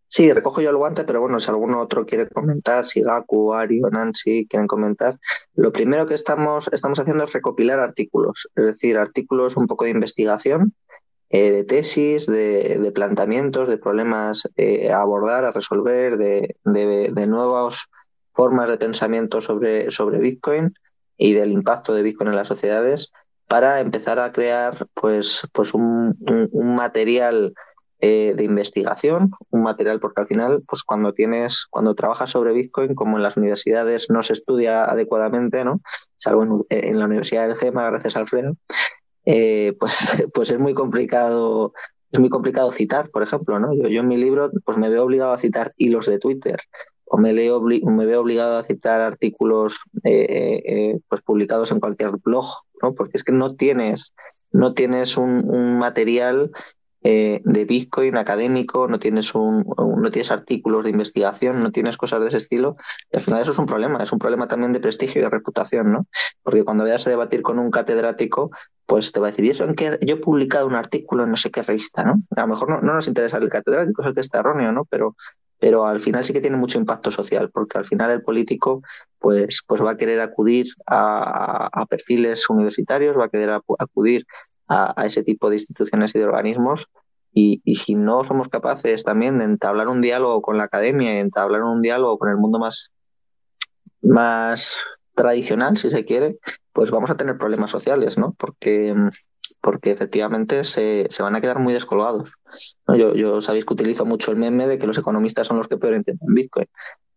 [0.08, 3.82] Sí, recojo yo el guante, pero bueno, si alguno otro quiere comentar, si Gaku, Ari
[3.82, 5.18] o Nancy quieren comentar,
[5.54, 9.90] lo primero que estamos, estamos haciendo es recopilar artículos, es decir, artículos un poco de
[9.90, 10.74] investigación,
[11.32, 17.86] eh, de tesis, de, planteamientos, de problemas eh, a abordar, a resolver, de, de, nuevas
[18.32, 20.72] formas de pensamiento sobre, sobre Bitcoin
[21.16, 23.12] y del impacto de Bitcoin en las sociedades
[23.48, 26.16] para empezar a crear pues, pues un,
[26.52, 27.54] un material
[28.04, 32.96] eh, de investigación, un material, porque al final, pues cuando tienes, cuando trabajas sobre Bitcoin,
[32.96, 35.80] como en las universidades no se estudia adecuadamente, ¿no?
[36.16, 38.56] Salvo en, la Universidad del GEMA, gracias a Alfredo,
[39.24, 39.98] eh, pues,
[40.34, 41.72] pues es muy complicado,
[42.10, 43.74] es muy complicado citar, por ejemplo, ¿no?
[43.74, 46.60] Yo, en mi libro, pues me veo obligado a citar hilos de Twitter,
[47.04, 52.46] o me, leo, me veo obligado a citar artículos eh, pues publicados en cualquier blog,
[52.82, 52.94] ¿no?
[52.94, 54.14] Porque es que no tienes,
[54.50, 56.50] no tienes un material
[57.04, 62.20] eh, de Bitcoin académico, no tienes, un, no tienes artículos de investigación, no tienes cosas
[62.20, 62.76] de ese estilo.
[63.10, 65.30] Y al final eso es un problema, es un problema también de prestigio y de
[65.30, 66.06] reputación, ¿no?
[66.42, 68.50] Porque cuando vayas a debatir con un catedrático,
[68.86, 69.98] pues te va a decir, ¿y eso en qué?
[70.02, 72.22] Yo he publicado un artículo en no sé qué revista, ¿no?
[72.36, 74.84] A lo mejor no, no nos interesa el catedrático, es el que está erróneo, ¿no?
[74.84, 75.16] Pero,
[75.58, 78.82] pero al final sí que tiene mucho impacto social, porque al final el político
[79.18, 84.26] pues, pues va a querer acudir a, a perfiles universitarios, va a querer acudir
[84.68, 86.88] a, ese tipo de instituciones y de organismos.
[87.34, 91.62] Y, si no somos capaces también de entablar un diálogo con la academia y entablar
[91.62, 92.92] un diálogo con el mundo más,
[94.02, 96.38] más tradicional, si se quiere,
[96.72, 98.34] pues vamos a tener problemas sociales, ¿no?
[98.38, 98.94] Porque,
[99.62, 102.32] porque efectivamente se, se van a quedar muy descolgados.
[102.88, 105.78] Yo, yo sabéis que utilizo mucho el meme de que los economistas son los que
[105.78, 106.66] peor entienden Bitcoin,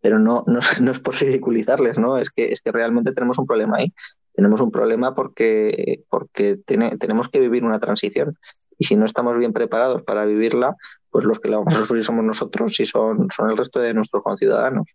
[0.00, 2.16] pero no, no, no es por ridiculizarles, ¿no?
[2.16, 3.92] Es que, es que realmente tenemos un problema ahí
[4.36, 8.38] tenemos un problema porque, porque tenemos que vivir una transición.
[8.78, 10.76] Y si no estamos bien preparados para vivirla,
[11.10, 13.94] pues los que la vamos a sufrir somos nosotros y son, son el resto de
[13.94, 14.86] nuestros conciudadanos.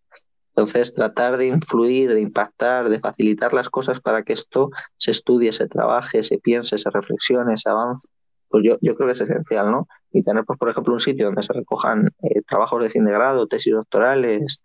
[0.56, 5.51] Entonces, tratar de influir, de impactar, de facilitar las cosas para que esto se estudie,
[5.54, 8.08] se trabaje, se piense, se reflexione, se avance,
[8.49, 9.88] pues yo, yo creo que es esencial, ¿no?
[10.12, 13.13] Y tener, pues, por ejemplo, un sitio donde se recojan eh, trabajos de fin de
[13.13, 14.62] grado, tesis doctorales,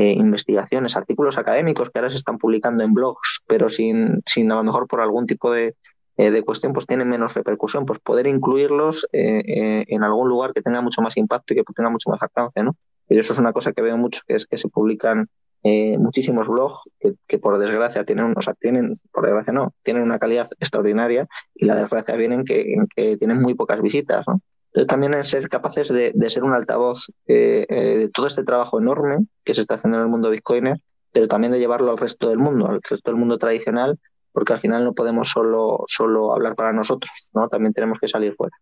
[0.00, 4.54] eh, investigaciones, artículos académicos que ahora se están publicando en blogs, pero sin, sin a
[4.54, 5.76] lo mejor por algún tipo de,
[6.16, 10.62] eh, de cuestión pues tienen menos repercusión, pues poder incluirlos eh, en algún lugar que
[10.62, 12.76] tenga mucho más impacto y que tenga mucho más alcance, ¿no?
[13.10, 15.28] Y eso es una cosa que veo mucho, que es que se publican
[15.98, 20.18] muchísimos blogs que, que, por desgracia tienen, o sea, tienen, por desgracia no, tienen una
[20.18, 24.40] calidad extraordinaria y la desgracia viene en que, en que tienen muy pocas visitas, ¿no?
[24.70, 28.78] Entonces también en ser capaces de, ser un altavoz eh, eh, de todo este trabajo
[28.78, 30.78] enorme que se está haciendo en el mundo bitcoiner,
[31.10, 33.98] pero también de llevarlo al resto del mundo, al resto del mundo tradicional,
[34.32, 37.48] porque al final no podemos solo, solo hablar para nosotros, ¿no?
[37.48, 38.56] También tenemos que salir fuera.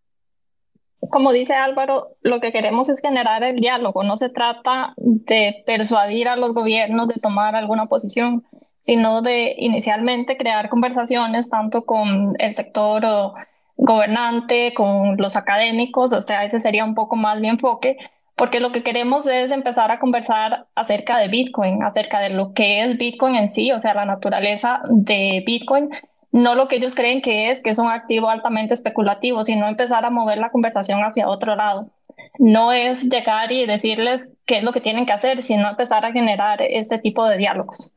[1.11, 6.27] Como dice Álvaro, lo que queremos es generar el diálogo, no se trata de persuadir
[6.27, 8.43] a los gobiernos de tomar alguna posición,
[8.81, 13.35] sino de inicialmente crear conversaciones tanto con el sector o
[13.81, 17.97] gobernante, con los académicos, o sea, ese sería un poco más mi enfoque,
[18.35, 22.83] porque lo que queremos es empezar a conversar acerca de Bitcoin, acerca de lo que
[22.83, 25.89] es Bitcoin en sí, o sea, la naturaleza de Bitcoin,
[26.31, 30.05] no lo que ellos creen que es, que es un activo altamente especulativo, sino empezar
[30.05, 31.89] a mover la conversación hacia otro lado.
[32.37, 36.11] No es llegar y decirles qué es lo que tienen que hacer, sino empezar a
[36.11, 37.91] generar este tipo de diálogos.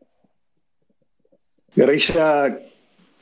[1.75, 2.57] Guerrilla,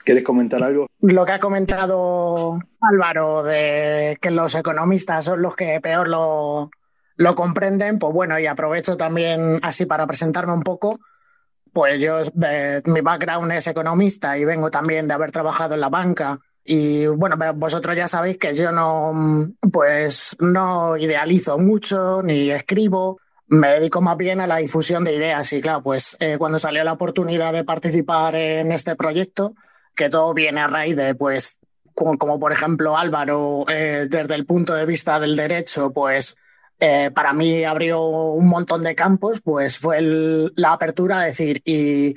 [0.04, 0.86] ¿Quieres comentar algo?
[1.00, 6.70] Lo que ha comentado Álvaro de que los economistas son los que peor lo,
[7.16, 11.00] lo comprenden, pues bueno, y aprovecho también así para presentarme un poco.
[11.72, 15.90] Pues yo, eh, mi background es economista y vengo también de haber trabajado en la
[15.90, 16.38] banca.
[16.64, 23.18] Y bueno, vosotros ya sabéis que yo no, pues no idealizo mucho ni escribo.
[23.48, 26.84] Me dedico más bien a la difusión de ideas y claro, pues eh, cuando salió
[26.84, 29.54] la oportunidad de participar en este proyecto,
[30.00, 31.58] que todo viene a raíz de, pues,
[31.92, 36.38] como, por ejemplo Álvaro, eh, desde el punto de vista del derecho, pues
[36.78, 42.14] eh, para mí abrió un montón de campos, pues fue la apertura a decir, ¿y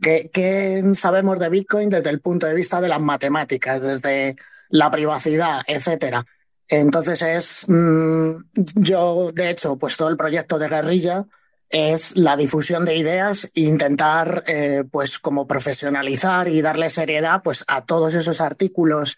[0.00, 4.36] qué, sabemos de Bitcoin desde el punto de vista de las matemáticas, desde
[4.70, 6.24] la privacidad, etcétera?
[6.70, 8.30] Entonces es, mm,
[8.76, 11.26] yo de hecho, pues todo el proyecto de guerrilla
[11.70, 17.64] es la difusión de ideas e intentar, eh, pues, como profesionalizar y darle seriedad, pues,
[17.68, 19.16] a todos esos artículos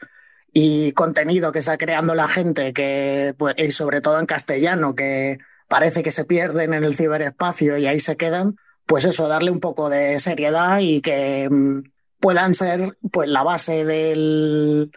[0.53, 5.39] y contenido que está creando la gente, que, pues, y sobre todo en castellano, que
[5.69, 8.57] parece que se pierden en el ciberespacio y ahí se quedan,
[8.87, 11.83] pues eso, darle un poco de seriedad y que mm,
[12.21, 14.91] puedan ser, pues, la base del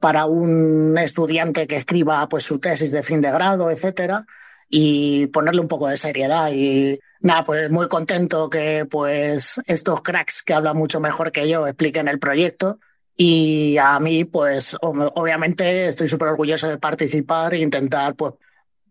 [0.00, 4.24] para un estudiante que escriba pues su tesis de fin de grado, etcétera,
[4.68, 6.50] y ponerle un poco de seriedad.
[6.52, 11.66] Y nada, pues muy contento que pues estos cracks que hablan mucho mejor que yo
[11.66, 12.78] expliquen el proyecto.
[13.16, 18.34] Y a mí, pues obviamente estoy súper orgulloso de participar e intentar pues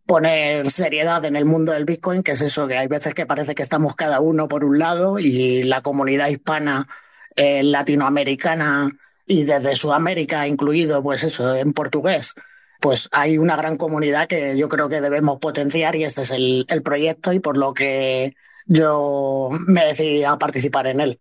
[0.05, 3.55] poner seriedad en el mundo del Bitcoin, que es eso, que hay veces que parece
[3.55, 6.87] que estamos cada uno por un lado y la comunidad hispana,
[7.35, 8.89] eh, latinoamericana
[9.25, 12.33] y desde Sudamérica incluido, pues eso, en portugués,
[12.79, 16.65] pues hay una gran comunidad que yo creo que debemos potenciar y este es el,
[16.69, 18.35] el proyecto y por lo que
[18.65, 21.19] yo me decidí a participar en él.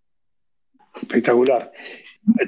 [0.94, 1.72] Espectacular.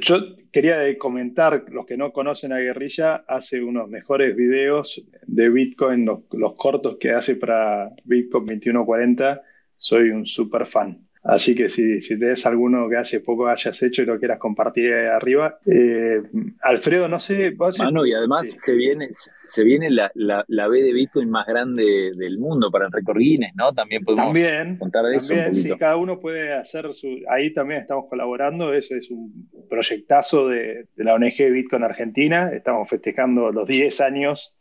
[0.01, 6.05] Yo quería comentar, los que no conocen a Guerrilla, hace unos mejores videos de Bitcoin,
[6.05, 9.43] los, los cortos que hace para Bitcoin 2140.
[9.77, 11.08] Soy un super fan.
[11.25, 14.95] Así que si, si tenés alguno que hace poco hayas hecho y lo quieras compartir
[14.95, 15.59] arriba.
[15.67, 16.23] Eh,
[16.61, 17.53] Alfredo, no sé.
[17.79, 19.09] Manu, y además se viene,
[19.45, 23.53] se viene la, la, B de Bitcoin más grande del mundo para el récord Guinness,
[23.57, 23.73] ¿no?
[23.73, 25.35] También podemos también, contar de eso.
[25.35, 27.09] También, sí, cada uno puede hacer su.
[27.29, 28.73] Ahí también estamos colaborando.
[28.73, 32.51] Eso es un proyectazo de, de la ONG Bitcoin Argentina.
[32.53, 34.59] Estamos festejando los 10 años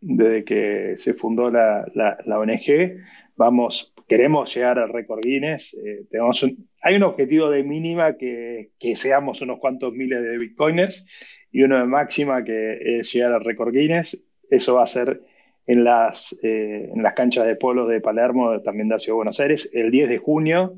[0.00, 3.00] desde que se fundó la, la, la ONG.
[3.36, 5.74] Vamos queremos llegar al récord Guinness.
[5.74, 6.44] Eh, tenemos
[6.80, 11.06] hay un objetivo de mínima que, que, seamos unos cuantos miles de bitcoiners
[11.50, 14.24] y uno de máxima que es llegar al récord Guinness.
[14.48, 15.22] Eso va a ser
[15.66, 19.68] en las, eh, en las canchas de polos de Palermo, también de de Buenos Aires,
[19.72, 20.74] el 10 de junio.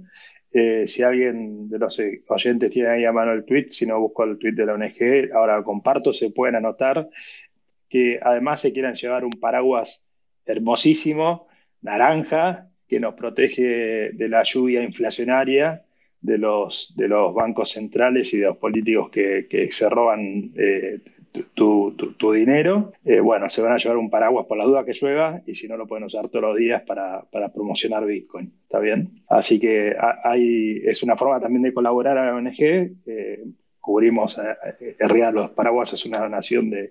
[0.51, 4.25] Eh, si alguien de los oyentes tiene ahí a mano el tweet, si no busco
[4.25, 7.09] el tweet de la ONG, ahora lo comparto, se pueden anotar
[7.91, 10.07] que además se quieran llevar un paraguas
[10.47, 11.48] hermosísimo,
[11.83, 15.85] naranja, que nos protege de la lluvia inflacionaria
[16.21, 21.01] de los, de los bancos centrales y de los políticos que, se roban eh,
[21.55, 21.95] tu,
[22.33, 22.93] dinero.
[23.05, 25.69] Eh, bueno, se van a llevar un paraguas por la duda que llueva y si
[25.69, 28.53] no lo pueden usar todos los días para, promocionar Bitcoin.
[28.63, 29.23] ¿Está bien?
[29.29, 32.61] Así que hay, es una forma también de colaborar a la ONG.
[32.61, 33.45] Eh,
[33.81, 36.91] cubrimos, en realidad los paraguas es una donación de,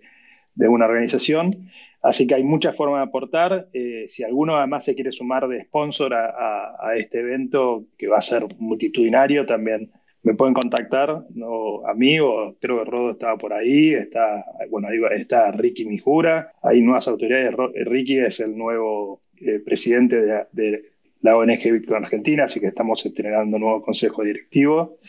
[0.58, 1.70] de una organización.
[2.02, 3.70] Así que hay muchas formas de aportar.
[3.74, 8.22] Eh, si alguno además se quiere sumar de sponsor a, este evento, que va a
[8.22, 9.92] ser multitudinario, también
[10.24, 13.94] me pueden contactar a mí o creo que Rodo estaba por ahí.
[13.94, 16.54] Está, bueno, ahí está Ricky Mijura.
[16.62, 17.56] Hay nuevas autoridades.
[17.86, 20.92] Ricky es el nuevo eh, presidente de,
[21.22, 25.00] la ONG Víctor Argentina, así que estamos estrenando un nuevo consejo directivo.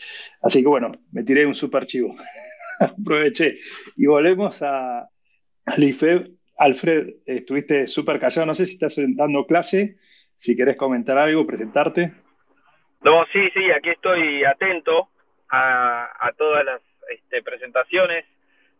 [0.41, 2.15] Así que bueno, me tiré un super chivo.
[2.79, 3.55] Aproveché.
[3.95, 5.07] Y volvemos a,
[5.75, 9.95] al Alfred, estuviste súper callado, no sé si estás dando clase,
[10.37, 12.11] si querés comentar algo, presentarte.
[13.01, 15.07] No, sí, sí, aquí estoy atento
[15.49, 18.25] a, todas las este, presentaciones.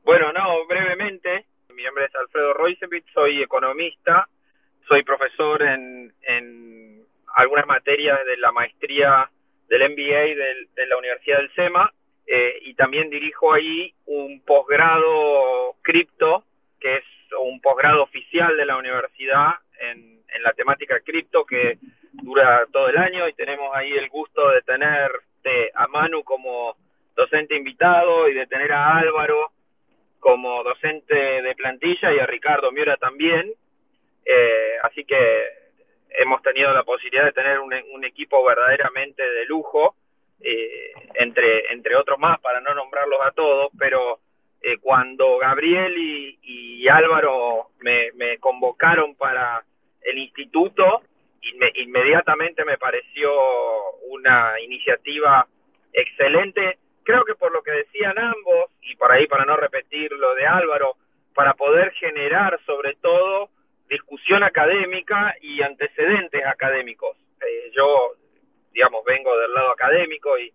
[0.04, 4.28] Bueno, no, brevemente, mi nombre es Alfredo Roisevich, soy economista,
[4.88, 7.04] soy profesor en, en
[7.36, 9.30] algunas materias de la maestría
[9.70, 10.36] del MBA
[10.76, 11.94] de la Universidad del SEMA
[12.32, 16.44] eh, y también dirijo ahí un posgrado cripto,
[16.80, 17.04] que es
[17.40, 21.80] un posgrado oficial de la universidad en, la temática cripto que
[22.14, 25.12] dura todo el año y tenemos ahí el gusto de tener
[25.74, 26.78] a Manu como
[27.16, 29.52] docente invitado y de tener a Álvaro
[30.20, 33.52] como docente de plantilla y a Ricardo Miura también.
[34.26, 35.18] Eh, así que
[36.10, 39.96] hemos tenido la posibilidad de tener un, un equipo verdaderamente de lujo,
[40.42, 44.20] eh, entre, entre otros más, para no nombrarlos a todos, pero
[44.62, 49.64] eh, cuando Gabriel y, Álvaro me, convocaron para
[50.02, 51.04] el instituto,
[51.76, 53.32] inmediatamente me pareció
[54.08, 55.46] una iniciativa
[55.94, 56.80] excelente.
[57.04, 60.48] Creo que por lo que decían ambos, y por ahí para no repetir lo de
[60.48, 60.96] Álvaro,
[61.36, 63.50] para poder generar sobre todo
[63.88, 67.18] discusión académica y antecedentes académicos.
[67.42, 68.14] Eh, yo,
[68.74, 70.52] digamos, vengo del lado académico y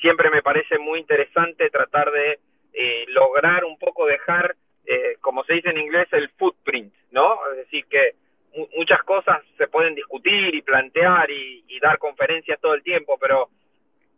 [0.00, 2.38] siempre me parece muy interesante tratar de
[2.74, 7.38] eh, lograr un poco dejar, eh, como se dice en inglés, el footprint, ¿no?
[7.52, 8.14] Es decir, que
[8.76, 13.50] muchas cosas se pueden discutir y plantear y, dar conferencias todo el tiempo, pero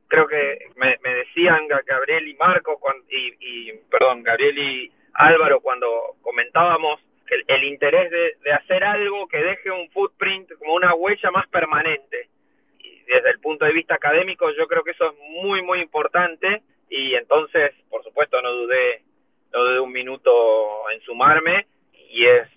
[0.07, 2.79] creo que me, decían Gabriel y Marco,
[3.11, 5.89] y, perdón, Gabriel y Álvaro cuando
[6.23, 11.31] comentábamos el, el interés de, de, hacer algo que deje un footprint como una huella
[11.33, 12.29] más permanente.
[13.07, 17.15] Desde el punto de vista académico yo creo que eso es muy, muy importante y
[17.15, 19.03] entonces, por supuesto, no dudé,
[19.53, 21.67] no dudé un minuto en sumarme
[22.11, 22.49] y es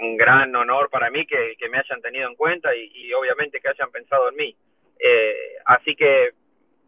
[0.00, 3.90] un gran honor para mí que, me hayan tenido en cuenta y, obviamente que hayan
[3.90, 4.56] pensado en mí.
[4.98, 6.30] Eh, así que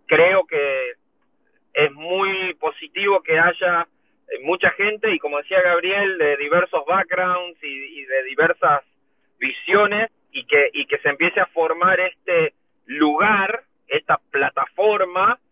[0.07, 0.93] creo que
[1.75, 3.87] es muy positivo que haya
[4.43, 8.83] mucha gente y como decía Gabriel, de diversos backgrounds y, de diversas
[9.39, 12.55] visiones y que, y que se empiece a formar este
[12.87, 15.46] lugar, esta plataforma eh,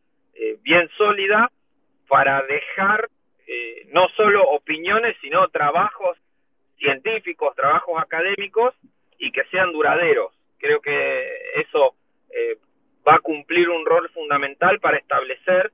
[0.65, 1.49] bien sólida
[2.09, 3.09] para dejar
[3.47, 6.19] eh, no solo opiniones, sino trabajos
[6.79, 8.75] científicos, trabajos académicos
[9.19, 10.33] y que sean duraderos.
[10.59, 11.95] Creo que eso
[12.31, 12.57] eh,
[13.07, 15.71] va a cumplir un rol fundamental para establecer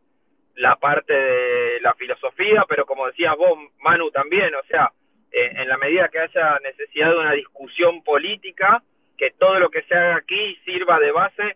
[0.56, 4.90] la parte de la filosofía, pero como decías vos, Manu, también, o sea,
[5.32, 8.82] eh, en la medida que haya necesidad de una discusión política,
[9.16, 11.54] que todo lo que se haga aquí sirva de base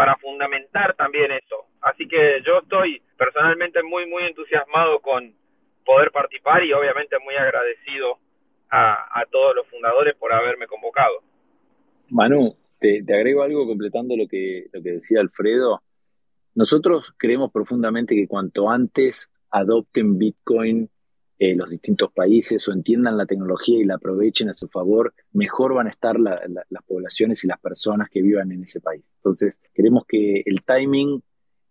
[0.00, 1.66] para fundamentar también eso.
[1.82, 5.30] Así que yo estoy personalmente muy, muy entusiasmado con
[5.84, 8.16] poder participar y obviamente muy agradecido
[8.70, 11.20] a, todos los fundadores por haberme convocado.
[12.08, 15.82] Manu, te, agrego algo completando lo que, lo que decía Alfredo.
[16.54, 20.88] Nosotros creemos profundamente que cuanto antes adopten Bitcoin
[21.42, 25.72] eh, los distintos países o entiendan la tecnología y la aprovechen a su favor, mejor
[25.72, 29.02] van a estar las poblaciones y las personas que vivan en ese país.
[29.16, 31.22] Entonces, creemos que el timing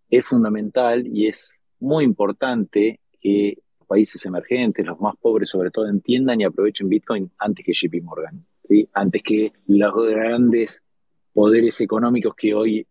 [0.09, 6.41] es fundamental y es muy importante que países emergentes, los más pobres sobre todo, entiendan
[6.41, 8.89] y aprovechen Bitcoin antes que JP Morgan, ¿sí?
[8.93, 10.84] antes que los grandes
[11.32, 12.88] poderes económicos que hoy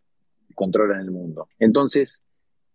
[0.54, 1.48] controlan el mundo.
[1.58, 2.22] Entonces,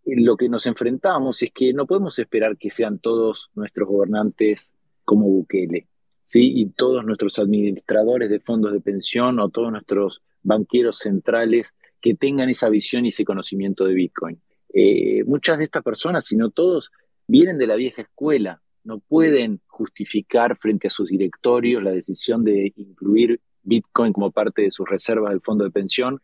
[0.06, 4.74] lo que nos enfrentamos es que no podemos esperar que sean todos nuestros gobernantes
[5.06, 5.88] como Bukele,
[6.24, 6.52] ¿sí?
[6.56, 12.50] Y todos nuestros administradores de fondos de pensión o todos nuestros banqueros centrales que tengan
[12.50, 14.42] esa visión y ese conocimiento de Bitcoin.
[14.74, 16.92] Eh, muchas de estas personas, si no todos,
[17.28, 22.74] vienen de la vieja escuela, no pueden justificar frente a sus directorios la decisión de
[22.76, 26.22] incluir Bitcoin como parte de sus reservas del fondo de pensión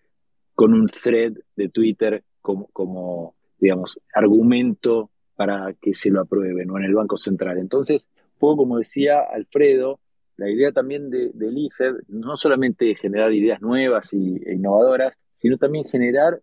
[0.54, 6.78] con un thread de Twitter como, como digamos, argumento para que se lo aprueben o
[6.78, 7.57] en el Banco Central.
[7.57, 9.99] Entonces, poco como decía Alfredo,
[10.38, 15.57] la idea también de, del IFED no solamente generar ideas nuevas y, e innovadoras, sino
[15.57, 16.41] también generar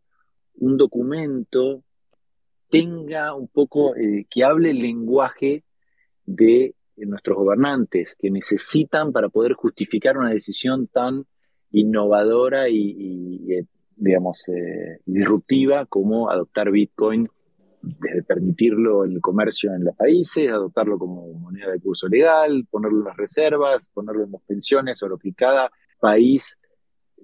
[0.54, 1.82] un documento
[2.68, 5.64] tenga un poco, eh, que hable el lenguaje
[6.24, 11.26] de nuestros gobernantes, que necesitan para poder justificar una decisión tan
[11.70, 13.66] innovadora y, eh,
[13.96, 17.28] digamos, eh, disruptiva como adoptar Bitcoin
[17.82, 22.98] desde permitirlo en el comercio en los países, adoptarlo como moneda de curso legal, ponerlo
[22.98, 25.70] en las reservas, ponerlo en pensiones o lo que cada
[26.00, 26.58] país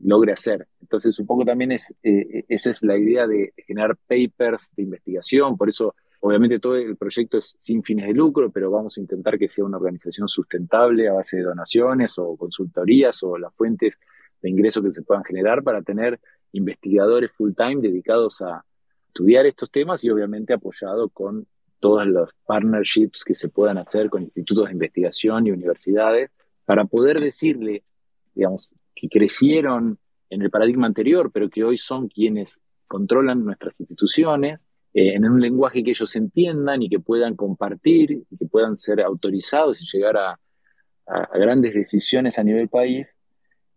[0.02, 0.66] logre hacer.
[0.80, 5.56] Entonces, un poco también es, eh, esa es la idea de generar papers de investigación,
[5.56, 9.38] por eso obviamente todo el proyecto es sin fines de lucro, pero vamos a intentar
[9.38, 13.98] que sea una organización sustentable a base de donaciones o consultorías o las fuentes
[14.40, 16.20] de ingresos que se puedan generar para tener
[16.52, 18.64] investigadores full time dedicados a
[19.08, 21.46] estudiar estos temas y obviamente apoyado con
[21.80, 26.30] todos los partnerships que se puedan hacer con institutos de investigación y universidades
[26.64, 27.82] para poder decirle,
[28.34, 29.98] digamos, que crecieron
[30.30, 34.60] en el paradigma anterior, pero que hoy son quienes controlan nuestras instituciones,
[34.94, 39.00] eh, en un lenguaje que ellos entiendan y que puedan compartir y que puedan ser
[39.00, 40.38] autorizados y llegar a
[41.34, 43.14] grandes decisiones a nivel país,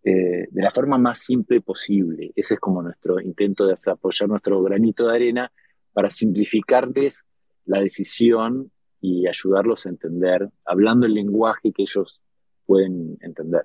[0.07, 2.31] eh, de la forma más simple posible.
[2.35, 5.51] Ese es como nuestro intento de apoyar nuestro granito de arena
[5.93, 7.25] para simplificarles
[7.65, 12.21] la decisión y ayudarlos a entender, hablando el lenguaje que ellos
[12.67, 13.63] pueden entender.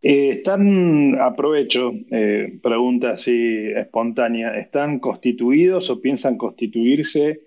[0.00, 7.42] Eh, están, aprovecho, eh, pregunta así espontánea, ¿están constituidos o piensan constituirse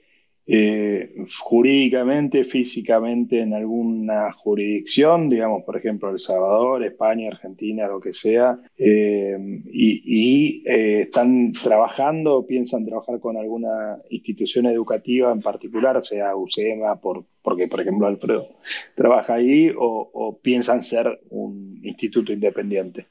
[0.54, 8.12] eh, jurídicamente, físicamente en alguna jurisdicción, digamos, por ejemplo, El Salvador, España, Argentina, lo que
[8.12, 9.38] sea, eh,
[9.72, 17.00] y, eh, están trabajando o piensan trabajar con alguna institución educativa en particular, sea UCEMA,
[17.00, 18.50] por, porque, por ejemplo, Alfredo
[18.94, 23.08] trabaja ahí, o, o piensan ser un instituto independiente.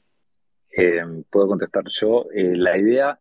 [1.31, 2.27] Puedo contestar yo.
[2.33, 3.19] la idea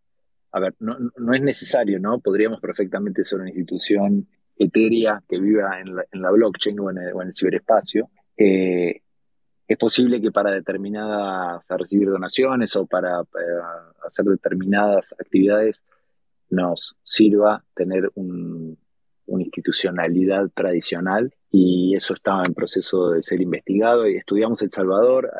[0.53, 2.19] a ver, no, es necesario, ¿no?
[2.19, 4.27] Podríamos perfectamente ser una institución
[4.57, 8.11] etérea que viva en la, blockchain o en, el, ciberespacio.
[8.37, 9.01] Eh,
[9.67, 13.23] es posible que para determinadas, recibir donaciones o para,
[14.05, 15.85] hacer determinadas actividades
[16.51, 18.77] nos sirva tener una
[19.45, 24.09] institucionalidad tradicional y eso está en proceso de ser investigado.
[24.09, 25.31] Y estudiamos El Salvador,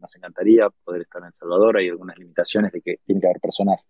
[0.00, 3.40] nos encantaría poder estar en El Salvador, hay algunas limitaciones de que tiene que haber
[3.40, 3.84] personas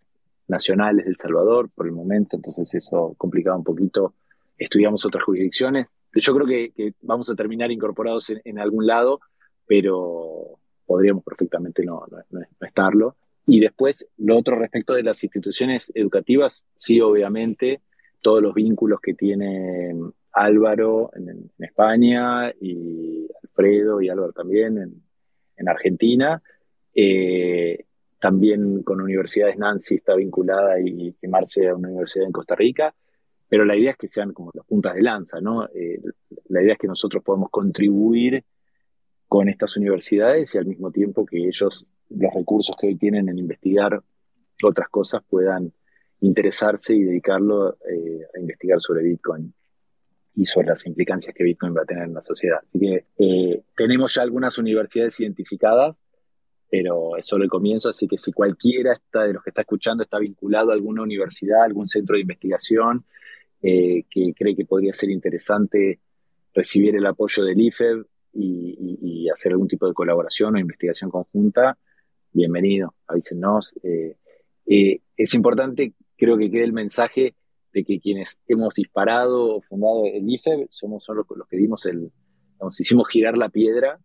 [0.48, 4.14] nacionales del Salvador por el momento, entonces eso complicaba un poquito.
[4.58, 5.86] Estudiamos otras jurisdicciones.
[6.14, 9.20] Yo creo que, vamos a terminar incorporados en, algún lado,
[9.66, 12.06] pero podríamos perfectamente no,
[12.60, 13.16] estarlo.
[13.46, 17.82] Y después, lo otro respecto de las instituciones educativas, sí, obviamente,
[18.22, 19.94] todos los vínculos que tiene
[20.32, 25.02] Álvaro en, España y Alfredo y Álvaro también en,
[25.56, 26.42] en Argentina,
[26.98, 27.84] Eh,
[28.26, 32.92] también con universidades Nancy está vinculada y, y a una universidad en Costa Rica,
[33.48, 35.66] pero la idea es que sean como las puntas de lanza, ¿no?
[35.66, 36.00] Eh,
[36.48, 38.42] la idea es que nosotros podamos contribuir
[39.28, 43.38] con estas universidades y al mismo tiempo que ellos, los recursos que hoy tienen en
[43.38, 44.02] investigar
[44.60, 45.72] otras cosas, puedan
[46.18, 49.54] interesarse y dedicarlo eh, a investigar sobre Bitcoin
[50.34, 52.58] y sobre las implicancias que Bitcoin va a tener en la sociedad.
[52.60, 56.02] Así que eh, tenemos ya algunas universidades identificadas,
[56.68, 60.02] pero es solo el comienzo, así que si cualquiera está, de los que está escuchando
[60.02, 63.04] está vinculado a alguna universidad, algún centro de investigación
[63.62, 66.00] eh, que cree que podría ser interesante
[66.54, 71.76] recibir el apoyo del IFEB y, hacer algún tipo de colaboración o investigación conjunta,
[72.32, 73.74] bienvenido, avísenos.
[73.82, 74.16] Eh,
[74.66, 77.34] eh, es importante, creo que quede el mensaje
[77.72, 82.10] de que quienes hemos disparado o fundado el IFEB somos solo los que dimos el,
[82.60, 83.98] nos hicimos girar la piedra,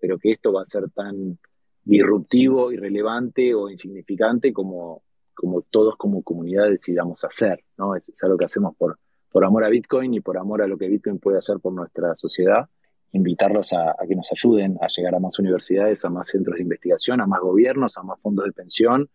[0.00, 1.38] pero que esto va a ser tan
[1.84, 5.02] disruptivo, irrelevante o insignificante como,
[5.34, 7.96] como todos como comunidad decidamos hacer, ¿no?
[7.96, 8.98] Es, algo que hacemos por,
[9.30, 12.14] por amor a Bitcoin y por amor a lo que Bitcoin puede hacer por nuestra
[12.16, 12.68] sociedad.
[13.12, 17.20] Invitarlos a, que nos ayuden a llegar a más universidades, a más centros de investigación,
[17.20, 19.10] a más gobiernos, a más fondos de pensión,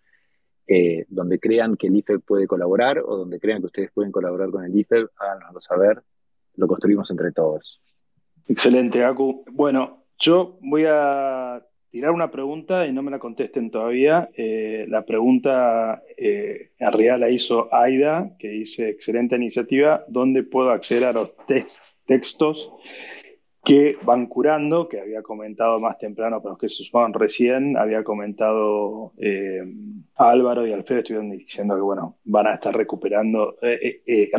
[0.67, 4.51] eh, donde crean que el IFEB puede colaborar o donde crean que ustedes pueden colaborar
[4.51, 6.03] con el IFEB, háganoslo saber,
[6.55, 7.81] lo construimos entre todos.
[8.47, 9.45] Excelente, Aku.
[9.51, 14.29] Bueno, yo voy a tirar una pregunta y no me la contesten todavía.
[14.35, 20.71] Eh, la pregunta eh, en realidad la hizo Aida, que dice, excelente iniciativa, ¿dónde puedo
[20.71, 21.31] acceder a los
[22.05, 22.71] textos
[23.63, 29.11] que van curando, que había comentado más temprano, pero que se sumaban recién, había comentado
[29.17, 29.61] eh,
[30.15, 33.57] Álvaro y Alfredo, estuvieron diciendo que bueno, van a estar recuperando,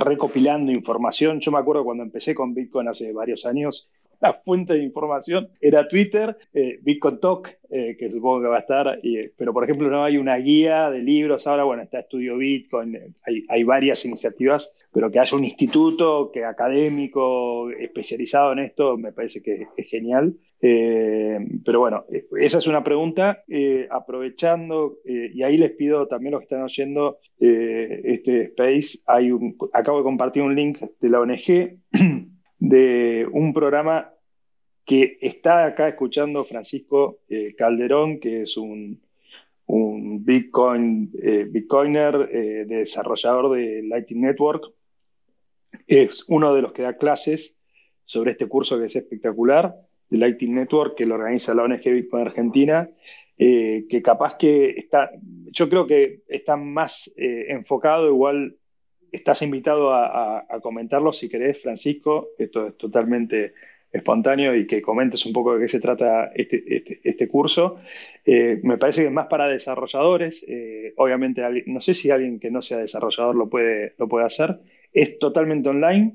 [0.00, 1.40] recopilando información.
[1.40, 3.90] Yo me acuerdo cuando empecé con Bitcoin hace varios años,
[4.20, 8.60] la fuente de información era Twitter, eh, Bitcoin Talk, eh, que supongo que va a
[8.60, 9.00] estar,
[9.36, 13.14] pero por ejemplo no hay una guía de libros, ahora bueno, está Estudio Bitcoin,
[13.48, 19.42] hay, varias iniciativas, pero que haya un instituto que académico especializado en esto me parece
[19.42, 20.34] que es genial.
[20.60, 22.04] Eh, pero bueno,
[22.40, 23.44] esa es una pregunta.
[23.90, 29.30] aprovechando, y ahí les pido también los que están oyendo este space, hay
[29.72, 31.78] acabo de compartir un link de la ONG
[32.58, 34.12] de un programa
[34.88, 39.02] que está acá escuchando Francisco eh, Calderón, que es un,
[39.66, 44.72] Bitcoin, eh, Bitcoiner, eh, desarrollador de Lightning Network.
[45.86, 47.58] Es uno de los que da clases
[48.06, 49.74] sobre este curso que es espectacular,
[50.08, 52.88] de Lightning Network, que lo organiza la ONG Bitcoin Argentina,
[53.36, 55.10] que capaz que está,
[55.52, 58.56] yo creo que está más enfocado igual
[59.12, 62.30] estás invitado a, comentarlo si querés, Francisco.
[62.38, 63.54] Esto es totalmente
[63.90, 67.78] espontáneo y que comentes un poco de qué se trata este, este, este curso.
[68.24, 70.44] Eh, me parece que es más para desarrolladores.
[70.46, 73.94] Eh, obviamente, no sé si alguien que no sea desarrollador lo puede,
[74.24, 74.58] hacer.
[74.92, 76.14] Es totalmente online,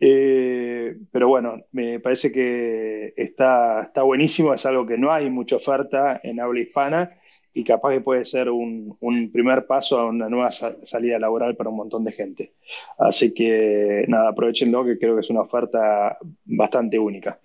[0.00, 4.54] eh, pero bueno, me parece que está, está buenísimo.
[4.54, 7.18] Es algo que no hay mucha oferta en habla hispana
[7.54, 8.98] y capaz que puede ser un,
[9.32, 12.52] primer paso a una nueva salida laboral para un montón de gente.
[12.98, 17.38] Así que nada, aprovechenlo, que creo que es una oferta bastante única.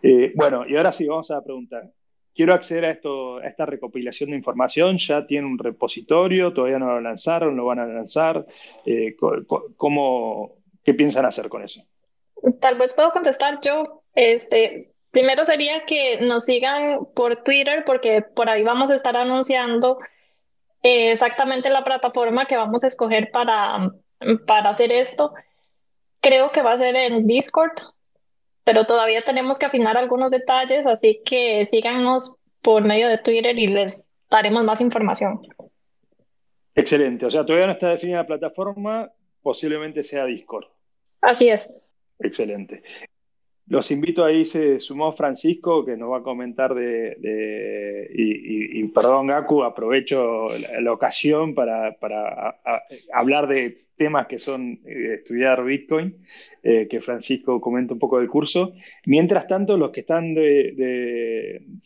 [0.00, 1.90] Eh, bueno, y ahora sí, vamos a preguntar.
[2.32, 4.96] Quiero acceder a, esto, a esta recopilación de información.
[4.96, 6.52] ¿Ya tiene un repositorio?
[6.52, 7.56] ¿Todavía no lo lanzaron?
[7.56, 8.46] ¿Lo van a lanzar?
[8.86, 9.16] Eh,
[9.76, 10.54] ¿cómo,
[10.84, 11.82] ¿Qué piensan hacer con eso?
[12.60, 14.04] Tal vez puedo contestar yo.
[14.14, 19.98] Este, Primero sería que nos sigan por Twitter porque por ahí vamos a estar anunciando
[20.82, 23.90] eh, exactamente la plataforma que vamos a escoger para,
[24.46, 25.32] para hacer esto.
[26.20, 27.72] Creo que va a ser en Discord,
[28.64, 33.68] pero todavía tenemos que afinar algunos detalles, así que síganos por medio de Twitter y
[33.68, 35.40] les daremos más información.
[36.74, 39.10] Excelente, o sea, todavía no está definida la plataforma,
[39.42, 40.66] posiblemente sea Discord.
[41.20, 41.74] Así es.
[42.20, 42.82] Excelente.
[43.68, 49.62] Los invito ahí, se sumó Francisco, que nos va a comentar de, y, perdón Gaku,
[49.62, 50.48] aprovecho
[50.80, 51.96] la, ocasión para,
[53.12, 56.16] hablar de temas que son eh, estudiar Bitcoin,
[56.62, 58.72] eh, que Francisco comenta un poco del curso.
[59.04, 60.34] Mientras tanto, los que están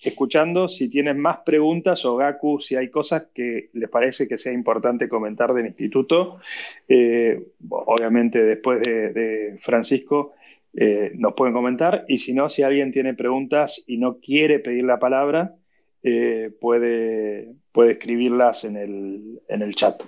[0.04, 4.52] escuchando, si tienen más preguntas o Gaku, si hay cosas que les parece que sea
[4.52, 6.38] importante comentar del instituto,
[6.86, 10.34] eh, obviamente después de Francisco,
[10.74, 14.84] eh, nos pueden comentar y si no, si alguien tiene preguntas y no quiere pedir
[14.84, 15.54] la palabra,
[16.02, 20.02] eh, puede, puede escribirlas en el, en el chat.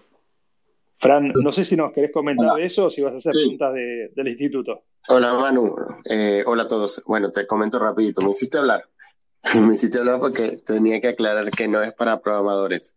[0.98, 4.28] Fran, no sé si nos querés comentar eso o si vas a hacer preguntas del
[4.28, 4.84] instituto.
[5.08, 5.74] Hola Manu,
[6.10, 7.02] eh, hola a todos.
[7.06, 8.84] Bueno, te comento rapidito, me hiciste hablar.
[9.66, 12.94] me hiciste hablar porque tenía que aclarar que no es para programadores,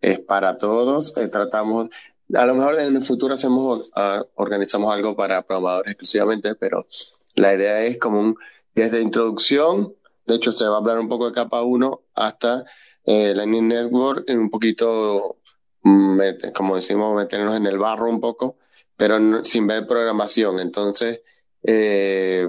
[0.00, 1.16] es para todos.
[1.16, 1.90] Eh, tratamos,
[2.32, 6.86] a lo mejor en el futuro hacemos, uh, organizamos algo para programadores exclusivamente, pero
[7.34, 8.36] la idea es como un,
[8.74, 9.94] desde introducción,
[10.26, 12.64] de hecho se va a hablar un poco de capa 1 hasta
[13.04, 15.38] eh, Lightning Network, en un poquito,
[15.82, 16.20] mm,
[16.54, 18.56] como decimos, meternos en el barro un poco,
[18.96, 20.60] pero sin ver programación.
[20.60, 21.20] Entonces,
[21.62, 22.48] eh,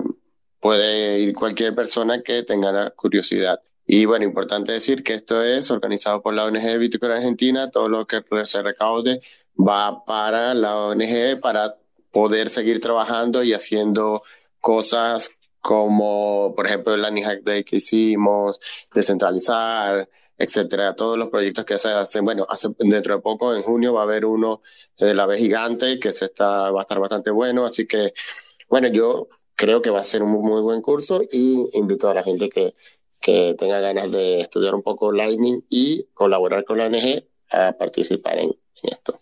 [0.59, 3.61] puede ir cualquier persona que tenga la curiosidad.
[3.85, 8.07] Y bueno, importante decir que esto es organizado por la ONG Bitcoin Argentina, todo lo
[8.07, 9.21] que se recaude
[9.57, 11.77] va para la ONG para
[12.11, 14.21] poder seguir trabajando y haciendo
[14.59, 15.31] cosas
[15.61, 18.59] como, por ejemplo, el Landing Hack Day que hicimos,
[18.93, 22.23] descentralizar, etcétera, todos los proyectos que se hacen.
[22.25, 24.61] Bueno, hace, dentro de poco, en junio, va a haber uno
[24.97, 27.65] de la vez gigante que se está, va a estar bastante bueno.
[27.65, 28.13] Así que,
[28.69, 32.23] bueno, yo creo que va a ser un muy buen curso y invito a la
[32.23, 32.75] gente que,
[33.21, 38.39] que tenga ganas de estudiar un poco Lightning y colaborar con la ONG a participar
[38.39, 39.17] en, esto.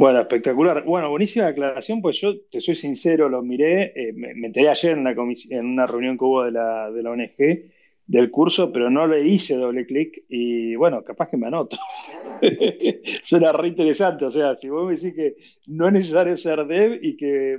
[0.00, 0.82] Bueno, espectacular.
[0.82, 5.00] Bueno, buenísima aclaración, pues yo te soy sincero, lo miré, eh, me, enteré ayer en
[5.00, 5.12] una,
[5.50, 7.70] en una reunión que hubo de la, de la ONG
[8.06, 11.76] del curso, pero no le hice doble clic y bueno, capaz que me anoto.
[13.24, 15.36] Suena re interesante, o sea, si vos me decís que
[15.66, 17.58] no es necesario ser dev y que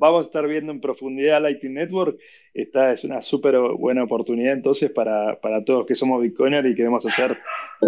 [0.00, 2.18] vamos a estar viendo en profundidad Lightning Network.
[2.54, 7.04] Esta es una súper buena oportunidad entonces para, para todos que somos Bitcoiner y queremos
[7.04, 7.38] hacer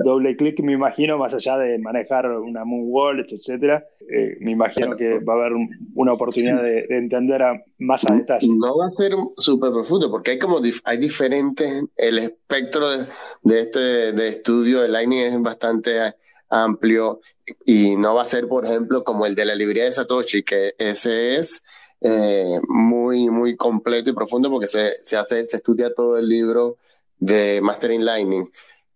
[0.04, 4.96] doble clic, me imagino, más allá de manejar una Moon Wallet, etcétera, eh, me imagino
[4.96, 5.52] que va a haber
[5.94, 7.42] una oportunidad de, entender
[7.78, 8.46] más a detalle.
[8.48, 13.06] No va a ser súper profundo, porque hay como hay diferentes, el espectro de,
[13.42, 16.14] de, este de estudio de Lightning es bastante
[16.48, 17.20] amplio
[17.64, 20.74] y no va a ser, por ejemplo, como el de la librería de Satoshi, que
[20.78, 21.62] ese es
[22.04, 26.78] eh, muy, muy completo y profundo porque se, se, hace, se estudia todo el libro
[27.18, 28.50] de Mastering Lightning.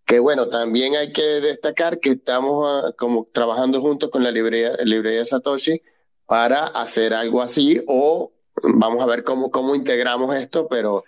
[0.05, 4.73] Que bueno, también hay que destacar que estamos ah, como trabajando juntos con la librería,
[4.85, 5.83] librería de Satoshi
[6.27, 8.33] para hacer algo así o
[8.63, 11.05] vamos a ver cómo, cómo integramos esto, pero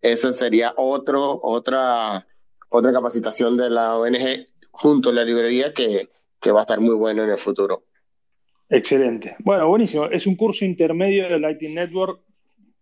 [0.00, 2.26] esa sería otro, otra,
[2.68, 6.94] otra capacitación de la ONG junto a la librería que, que va a estar muy
[6.94, 7.84] bueno en el futuro.
[8.72, 9.36] Excelente.
[9.40, 10.06] Bueno, buenísimo.
[10.06, 12.22] Es un curso intermedio de Lightning Network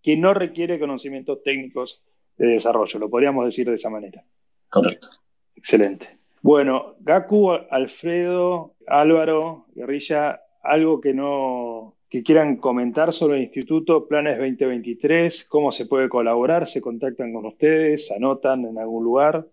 [0.01, 2.01] que no requiere conocimientos técnicos
[2.37, 4.25] de desarrollo, lo podríamos decir de esa manera.
[4.69, 5.09] Correcto.
[5.57, 6.07] Excelente.
[6.43, 14.39] Bueno, Gaku, Alfredo, Álvaro, Guerrilla, algo que no que quieran comentar sobre el instituto, planes
[14.39, 19.47] 2023, cómo se puede colaborar, se contactan con ustedes, anotan en algún lugar,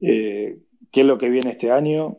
[0.00, 0.58] eh,
[0.90, 2.18] qué es lo que viene este año.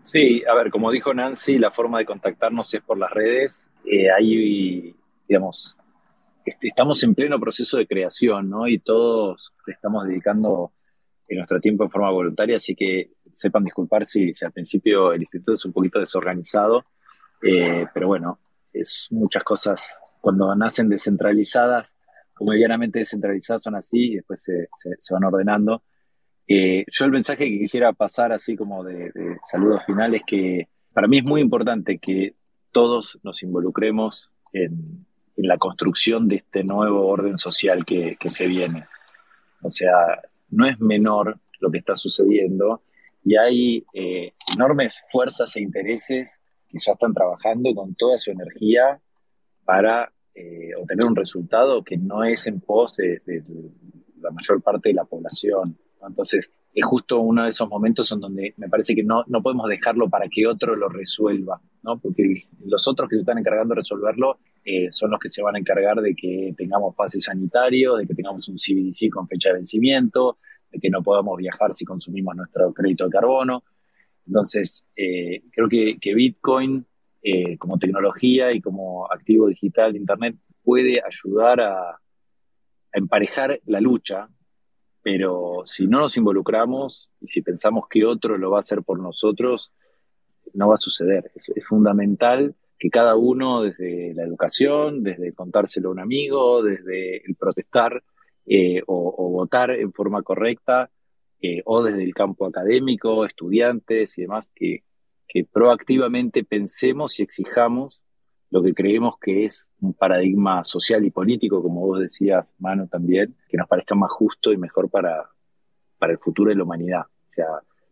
[0.00, 3.68] Sí, a ver, como dijo Nancy, la forma de contactarnos es por las redes.
[3.84, 4.94] Eh, ahí,
[5.28, 5.76] digamos,
[6.44, 8.68] estamos en pleno proceso de creación, ¿no?
[8.68, 10.72] Y todos estamos dedicando
[11.34, 15.64] nuestro tiempo en forma voluntaria, así que sepan disculpar si, al principio el instituto es
[15.64, 16.84] un poquito desorganizado,
[17.42, 18.38] eh, pero bueno,
[18.72, 21.96] es muchas cosas cuando nacen descentralizadas
[22.38, 25.82] o medianamente descentralizadas son así y después se, se van ordenando.
[26.48, 29.10] Eh, yo el mensaje que quisiera pasar así como de,
[29.42, 32.34] saludo final es que para mí es muy importante que
[32.70, 35.04] todos nos involucremos en,
[35.38, 38.86] la construcción de este nuevo orden social que, se viene.
[39.62, 42.80] O sea, no es menor lo que está sucediendo
[43.22, 46.40] y hay eh, enormes fuerzas e intereses
[46.70, 48.98] que ya están trabajando con toda su energía
[49.66, 53.20] para eh, obtener un resultado que no es en pos de
[54.18, 55.76] la mayor parte de la población.
[56.06, 59.68] Entonces, es justo uno de esos momentos en donde me parece que no, no podemos
[59.68, 61.98] dejarlo para que otro lo resuelva, ¿no?
[61.98, 62.34] porque
[62.66, 65.58] los otros que se están encargando de resolverlo eh, son los que se van a
[65.58, 70.36] encargar de que tengamos pases sanitarios, de que tengamos un CBDC con fecha de vencimiento,
[70.70, 73.64] de que no podamos viajar si consumimos nuestro crédito de carbono.
[74.26, 76.84] Entonces, eh, creo que, Bitcoin
[77.22, 81.98] eh, como tecnología y como activo digital de Internet puede ayudar a
[82.92, 84.28] emparejar la lucha
[85.06, 88.98] pero si no nos involucramos y si pensamos que otro lo va a hacer por
[88.98, 89.70] nosotros,
[90.54, 91.30] no va a suceder.
[91.32, 97.36] Es, fundamental que cada uno, desde la educación, desde contárselo a un amigo, desde el
[97.36, 98.02] protestar
[98.46, 100.90] eh, o, votar en forma correcta,
[101.40, 104.82] eh, o desde el campo académico, estudiantes y demás, que,
[105.28, 108.02] que proactivamente pensemos y exijamos
[108.50, 113.34] lo que creemos que es un paradigma social y político, como vos decías, Mano, también,
[113.48, 115.28] que nos parezca más justo y mejor para,
[115.98, 117.02] para el futuro de la humanidad.
[117.02, 117.46] O sea,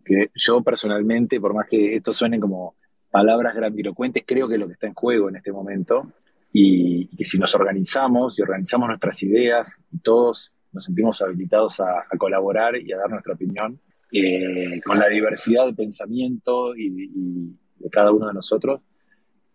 [0.04, 2.76] que yo personalmente, por más que esto suene como
[3.10, 6.12] palabras grandilocuentes, creo que lo que está en juego en este momento
[6.52, 12.04] y que si nos organizamos y organizamos nuestras ideas y todos nos sentimos habilitados a,
[12.18, 13.80] colaborar y a dar nuestra opinión.
[14.12, 18.80] Eh, con la diversidad de pensamiento y, de cada uno de nosotros,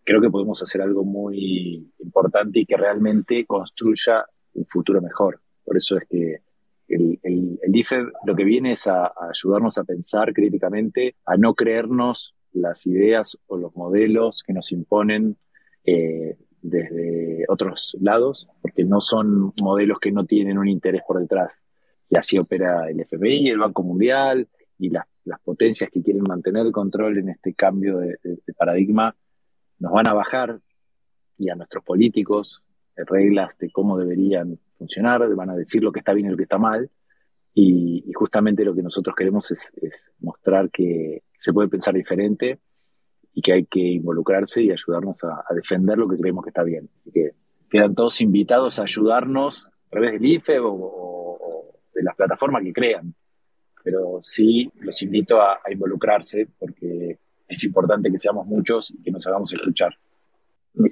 [0.03, 5.39] creo que podemos hacer algo muy importante y que realmente construya un futuro mejor.
[5.63, 6.41] Por eso es que
[6.87, 12.35] el, el, IFE lo que viene es a, ayudarnos a pensar críticamente, a no creernos
[12.53, 15.37] las ideas o los modelos que nos imponen
[15.85, 21.63] eh, desde otros lados, porque no son modelos que no tienen un interés por detrás.
[22.09, 24.47] Y así opera el FMI, el Banco Mundial
[24.77, 25.05] y las,
[25.43, 28.17] potencias que quieren mantener el control en este cambio de,
[28.57, 29.13] paradigma,
[29.79, 30.59] nos van a bajar
[31.37, 32.63] y a nuestros políticos
[33.05, 36.43] reglas de cómo deberían funcionar, van a decir lo que está bien y lo que
[36.43, 36.89] está mal.
[37.53, 39.71] Y, justamente lo que nosotros queremos es,
[40.19, 42.59] mostrar que se puede pensar diferente
[43.33, 46.89] y que hay que involucrarse y ayudarnos a, defender lo que creemos que está bien.
[47.13, 47.31] que
[47.69, 53.13] quedan todos invitados a ayudarnos a través del IFE o, de las plataformas que crean.
[53.83, 56.88] Pero sí los invito a involucrarse porque
[57.49, 59.93] es importante que seamos muchos y que nos hagamos escuchar.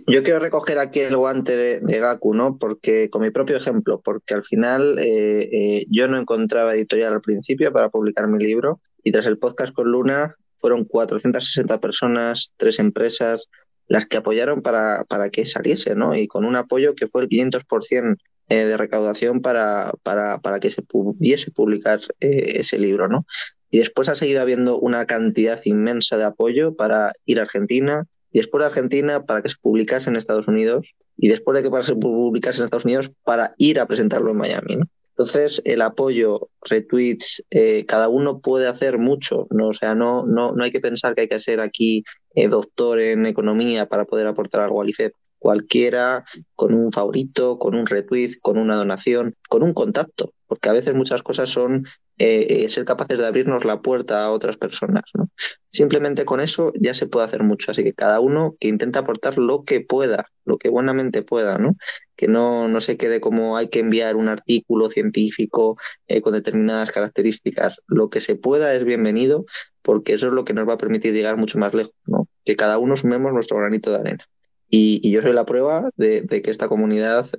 [0.07, 2.57] Yo quiero recoger aquí el guante de, Gaku, ¿no?
[2.57, 7.21] Porque, con mi propio ejemplo, porque al final eh, eh, yo no encontraba editorial al
[7.21, 12.79] principio para publicar mi libro y tras el podcast con Luna fueron 460 personas, tres
[12.79, 13.47] empresas,
[13.87, 16.15] las que apoyaron para, para que saliese, ¿no?
[16.15, 18.17] Y con un apoyo que fue el 500%
[18.49, 23.25] eh, de recaudación para, para, para, que se pudiese publicar ese libro, ¿no?
[23.69, 28.39] Y después ha seguido habiendo una cantidad inmensa de apoyo para ir a Argentina, y
[28.39, 30.87] después de Argentina para que se publicase en Estados Unidos
[31.17, 34.77] y después de que se publicase en Estados Unidos para ir a presentarlo en Miami.
[35.17, 39.69] Entonces, el apoyo, retweets, eh, cada uno puede hacer mucho, ¿no?
[39.69, 42.03] O sea, no, no, no hay que pensar que hay que ser aquí
[42.35, 45.13] eh, doctor en economía para poder aportar algo al IFEP.
[45.39, 50.73] Cualquiera con un favorito, con un retweet, con una donación, con un contacto, porque a
[50.73, 51.87] veces muchas cosas son
[52.19, 55.03] eh, eh, ser capaces de abrirnos la puerta a otras personas.
[55.13, 55.29] ¿no?
[55.67, 59.37] Simplemente con eso ya se puede hacer mucho, así que cada uno que intente aportar
[59.37, 61.75] lo que pueda, lo que buenamente pueda, ¿no?
[62.15, 66.89] que no, no se quede como hay que enviar un artículo científico eh, con determinadas
[66.89, 67.81] características.
[67.85, 69.45] Lo que se pueda es bienvenido
[69.83, 72.27] porque eso es lo que nos va a permitir llegar mucho más lejos, ¿no?
[72.45, 74.25] que cada uno sumemos nuestro granito de arena.
[74.69, 77.29] Y, yo soy la prueba de, que esta comunidad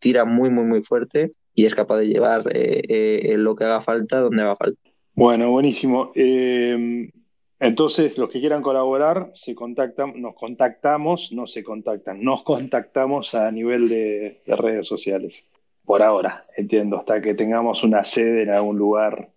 [0.00, 3.80] tira muy, muy, muy fuerte y es capaz de llevar eh, eh, lo que haga
[3.80, 4.80] falta donde haga falta.
[5.12, 6.12] Bueno, buenísimo.
[6.14, 7.10] Eh,
[7.58, 13.50] entonces, los que quieran colaborar, se contactan, nos contactamos, no se contactan, nos contactamos a
[13.50, 15.50] nivel de, redes sociales.
[15.84, 19.28] Por ahora, entiendo, hasta que tengamos una sede en algún lugar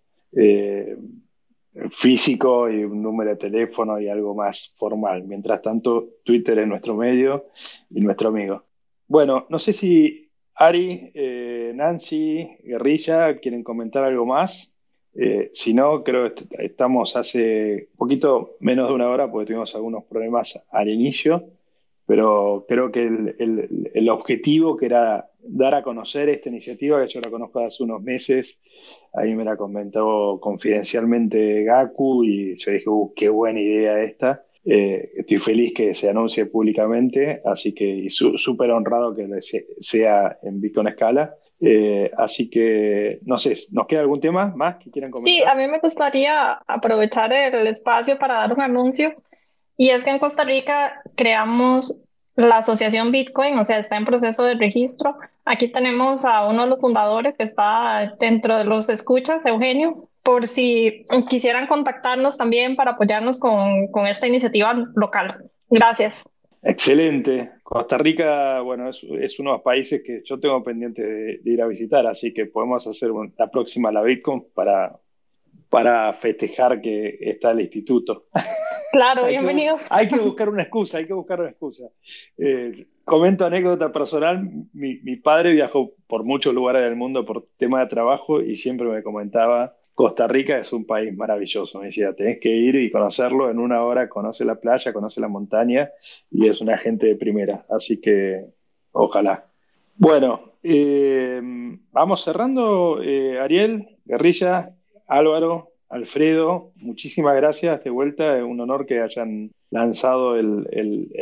[1.90, 5.24] físico y un número de teléfono y algo más formal.
[5.24, 7.46] Mientras tanto, Twitter es nuestro medio
[7.90, 8.62] y nuestro amigo.
[9.08, 10.22] Bueno, no sé si
[10.54, 11.10] Ari,
[11.74, 14.72] Nancy, Guerrilla, ¿quieren comentar algo más?
[15.14, 20.04] Eh, si no, creo que estamos hace poquito menos de una hora porque tuvimos algunos
[20.04, 21.44] problemas al inicio,
[22.06, 27.30] pero creo que el, objetivo que era dar a conocer esta iniciativa, que yo la
[27.30, 28.62] conozco hace unos meses,
[29.12, 34.44] ahí me la comentó confidencialmente Gaku y yo dije, uh, qué buena idea esta.
[34.64, 40.88] Eh, estoy feliz que se anuncie públicamente, así que súper honrado que sea en Bitcoin
[40.88, 41.36] Escala.
[41.64, 45.32] Eh, así que, no sé, ¿nos queda algún tema más que quieran comentar?
[45.32, 49.14] Sí, a mí me gustaría aprovechar el espacio para dar un anuncio.
[49.76, 52.02] Y es que en Costa Rica creamos
[52.34, 55.16] la asociación Bitcoin, o sea, está en proceso de registro.
[55.44, 60.48] Aquí tenemos a uno de los fundadores que está dentro de los escuchas, Eugenio, por
[60.48, 65.50] si quisieran contactarnos también para apoyarnos con, con esta iniciativa local.
[65.70, 66.24] Gracias.
[66.62, 67.52] Excelente.
[67.72, 71.62] Costa Rica, bueno, es, es, uno de los países que yo tengo pendiente de, ir
[71.62, 75.00] a visitar, así que podemos hacer la próxima la Bitcoin para,
[75.70, 78.26] para festejar que está el instituto.
[78.92, 79.86] Claro, bienvenidos.
[79.90, 81.88] hay que buscar una excusa, hay que buscar una excusa.
[82.36, 87.80] Eh, comento anécdota personal, mi, mi padre viajó por muchos lugares del mundo por tema
[87.80, 92.38] de trabajo y siempre me comentaba Costa Rica es un país maravilloso, me decía, tenés
[92.40, 95.90] que ir y conocerlo en una hora, conoce la playa, conoce la montaña
[96.30, 98.46] y es una gente de primera, así que
[98.92, 99.46] ojalá.
[99.96, 101.40] Bueno, eh,
[101.90, 104.74] vamos cerrando, eh, Ariel, Guerrilla,
[105.06, 110.66] Álvaro, Alfredo, muchísimas gracias de vuelta, es un honor que hayan lanzado el,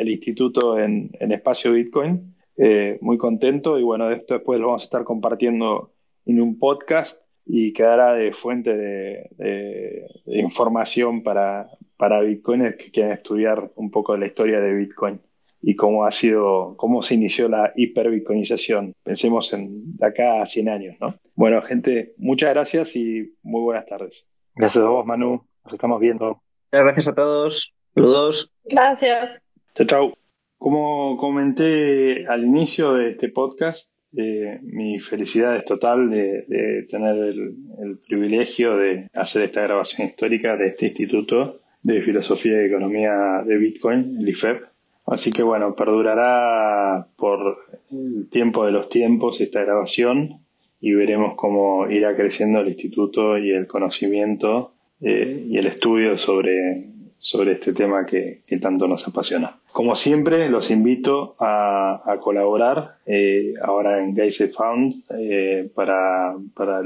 [0.07, 5.03] instituto en, espacio Bitcoin, eh, muy contento y bueno, esto después lo vamos a estar
[5.03, 5.91] compartiendo
[6.25, 7.23] en un podcast
[7.53, 14.21] y quedará de fuente de, información para, para bitcoiners que quieran estudiar un poco de
[14.21, 15.21] la historia de Bitcoin.
[15.61, 18.95] y cómo ha sido, cómo se inició la hiperbitcoinización.
[19.03, 21.09] Pensemos en de acá a 100 años, ¿no?
[21.35, 24.29] Bueno, gente, muchas gracias y muy buenas tardes.
[24.55, 25.45] Gracias a vos, Manu.
[25.65, 26.41] Nos estamos viendo.
[26.71, 27.75] Gracias a todos.
[27.95, 28.53] Saludos.
[28.65, 29.43] Gracias.
[29.75, 30.15] Chao, chao.
[30.57, 37.55] Como comenté al inicio de este podcast, eh, mi felicidad es total de, tener el,
[37.83, 43.57] el, privilegio de hacer esta grabación histórica de este Instituto de Filosofía y Economía de
[43.57, 44.63] Bitcoin, el IFEP.
[45.07, 47.59] Así que bueno, perdurará por
[47.91, 50.41] el tiempo de los tiempos esta grabación
[50.81, 56.91] y veremos cómo irá creciendo el instituto y el conocimiento eh, y el estudio sobre,
[57.19, 59.60] sobre este tema que, tanto nos apasiona.
[59.73, 66.83] Como siempre, los invito a, colaborar eh, ahora en Geise Found eh, para, para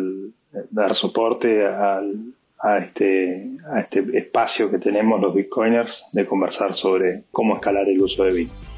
[0.71, 7.25] dar soporte al, a este, a este espacio que tenemos los bitcoiners de conversar sobre
[7.31, 8.74] cómo escalar el uso de Bitcoin.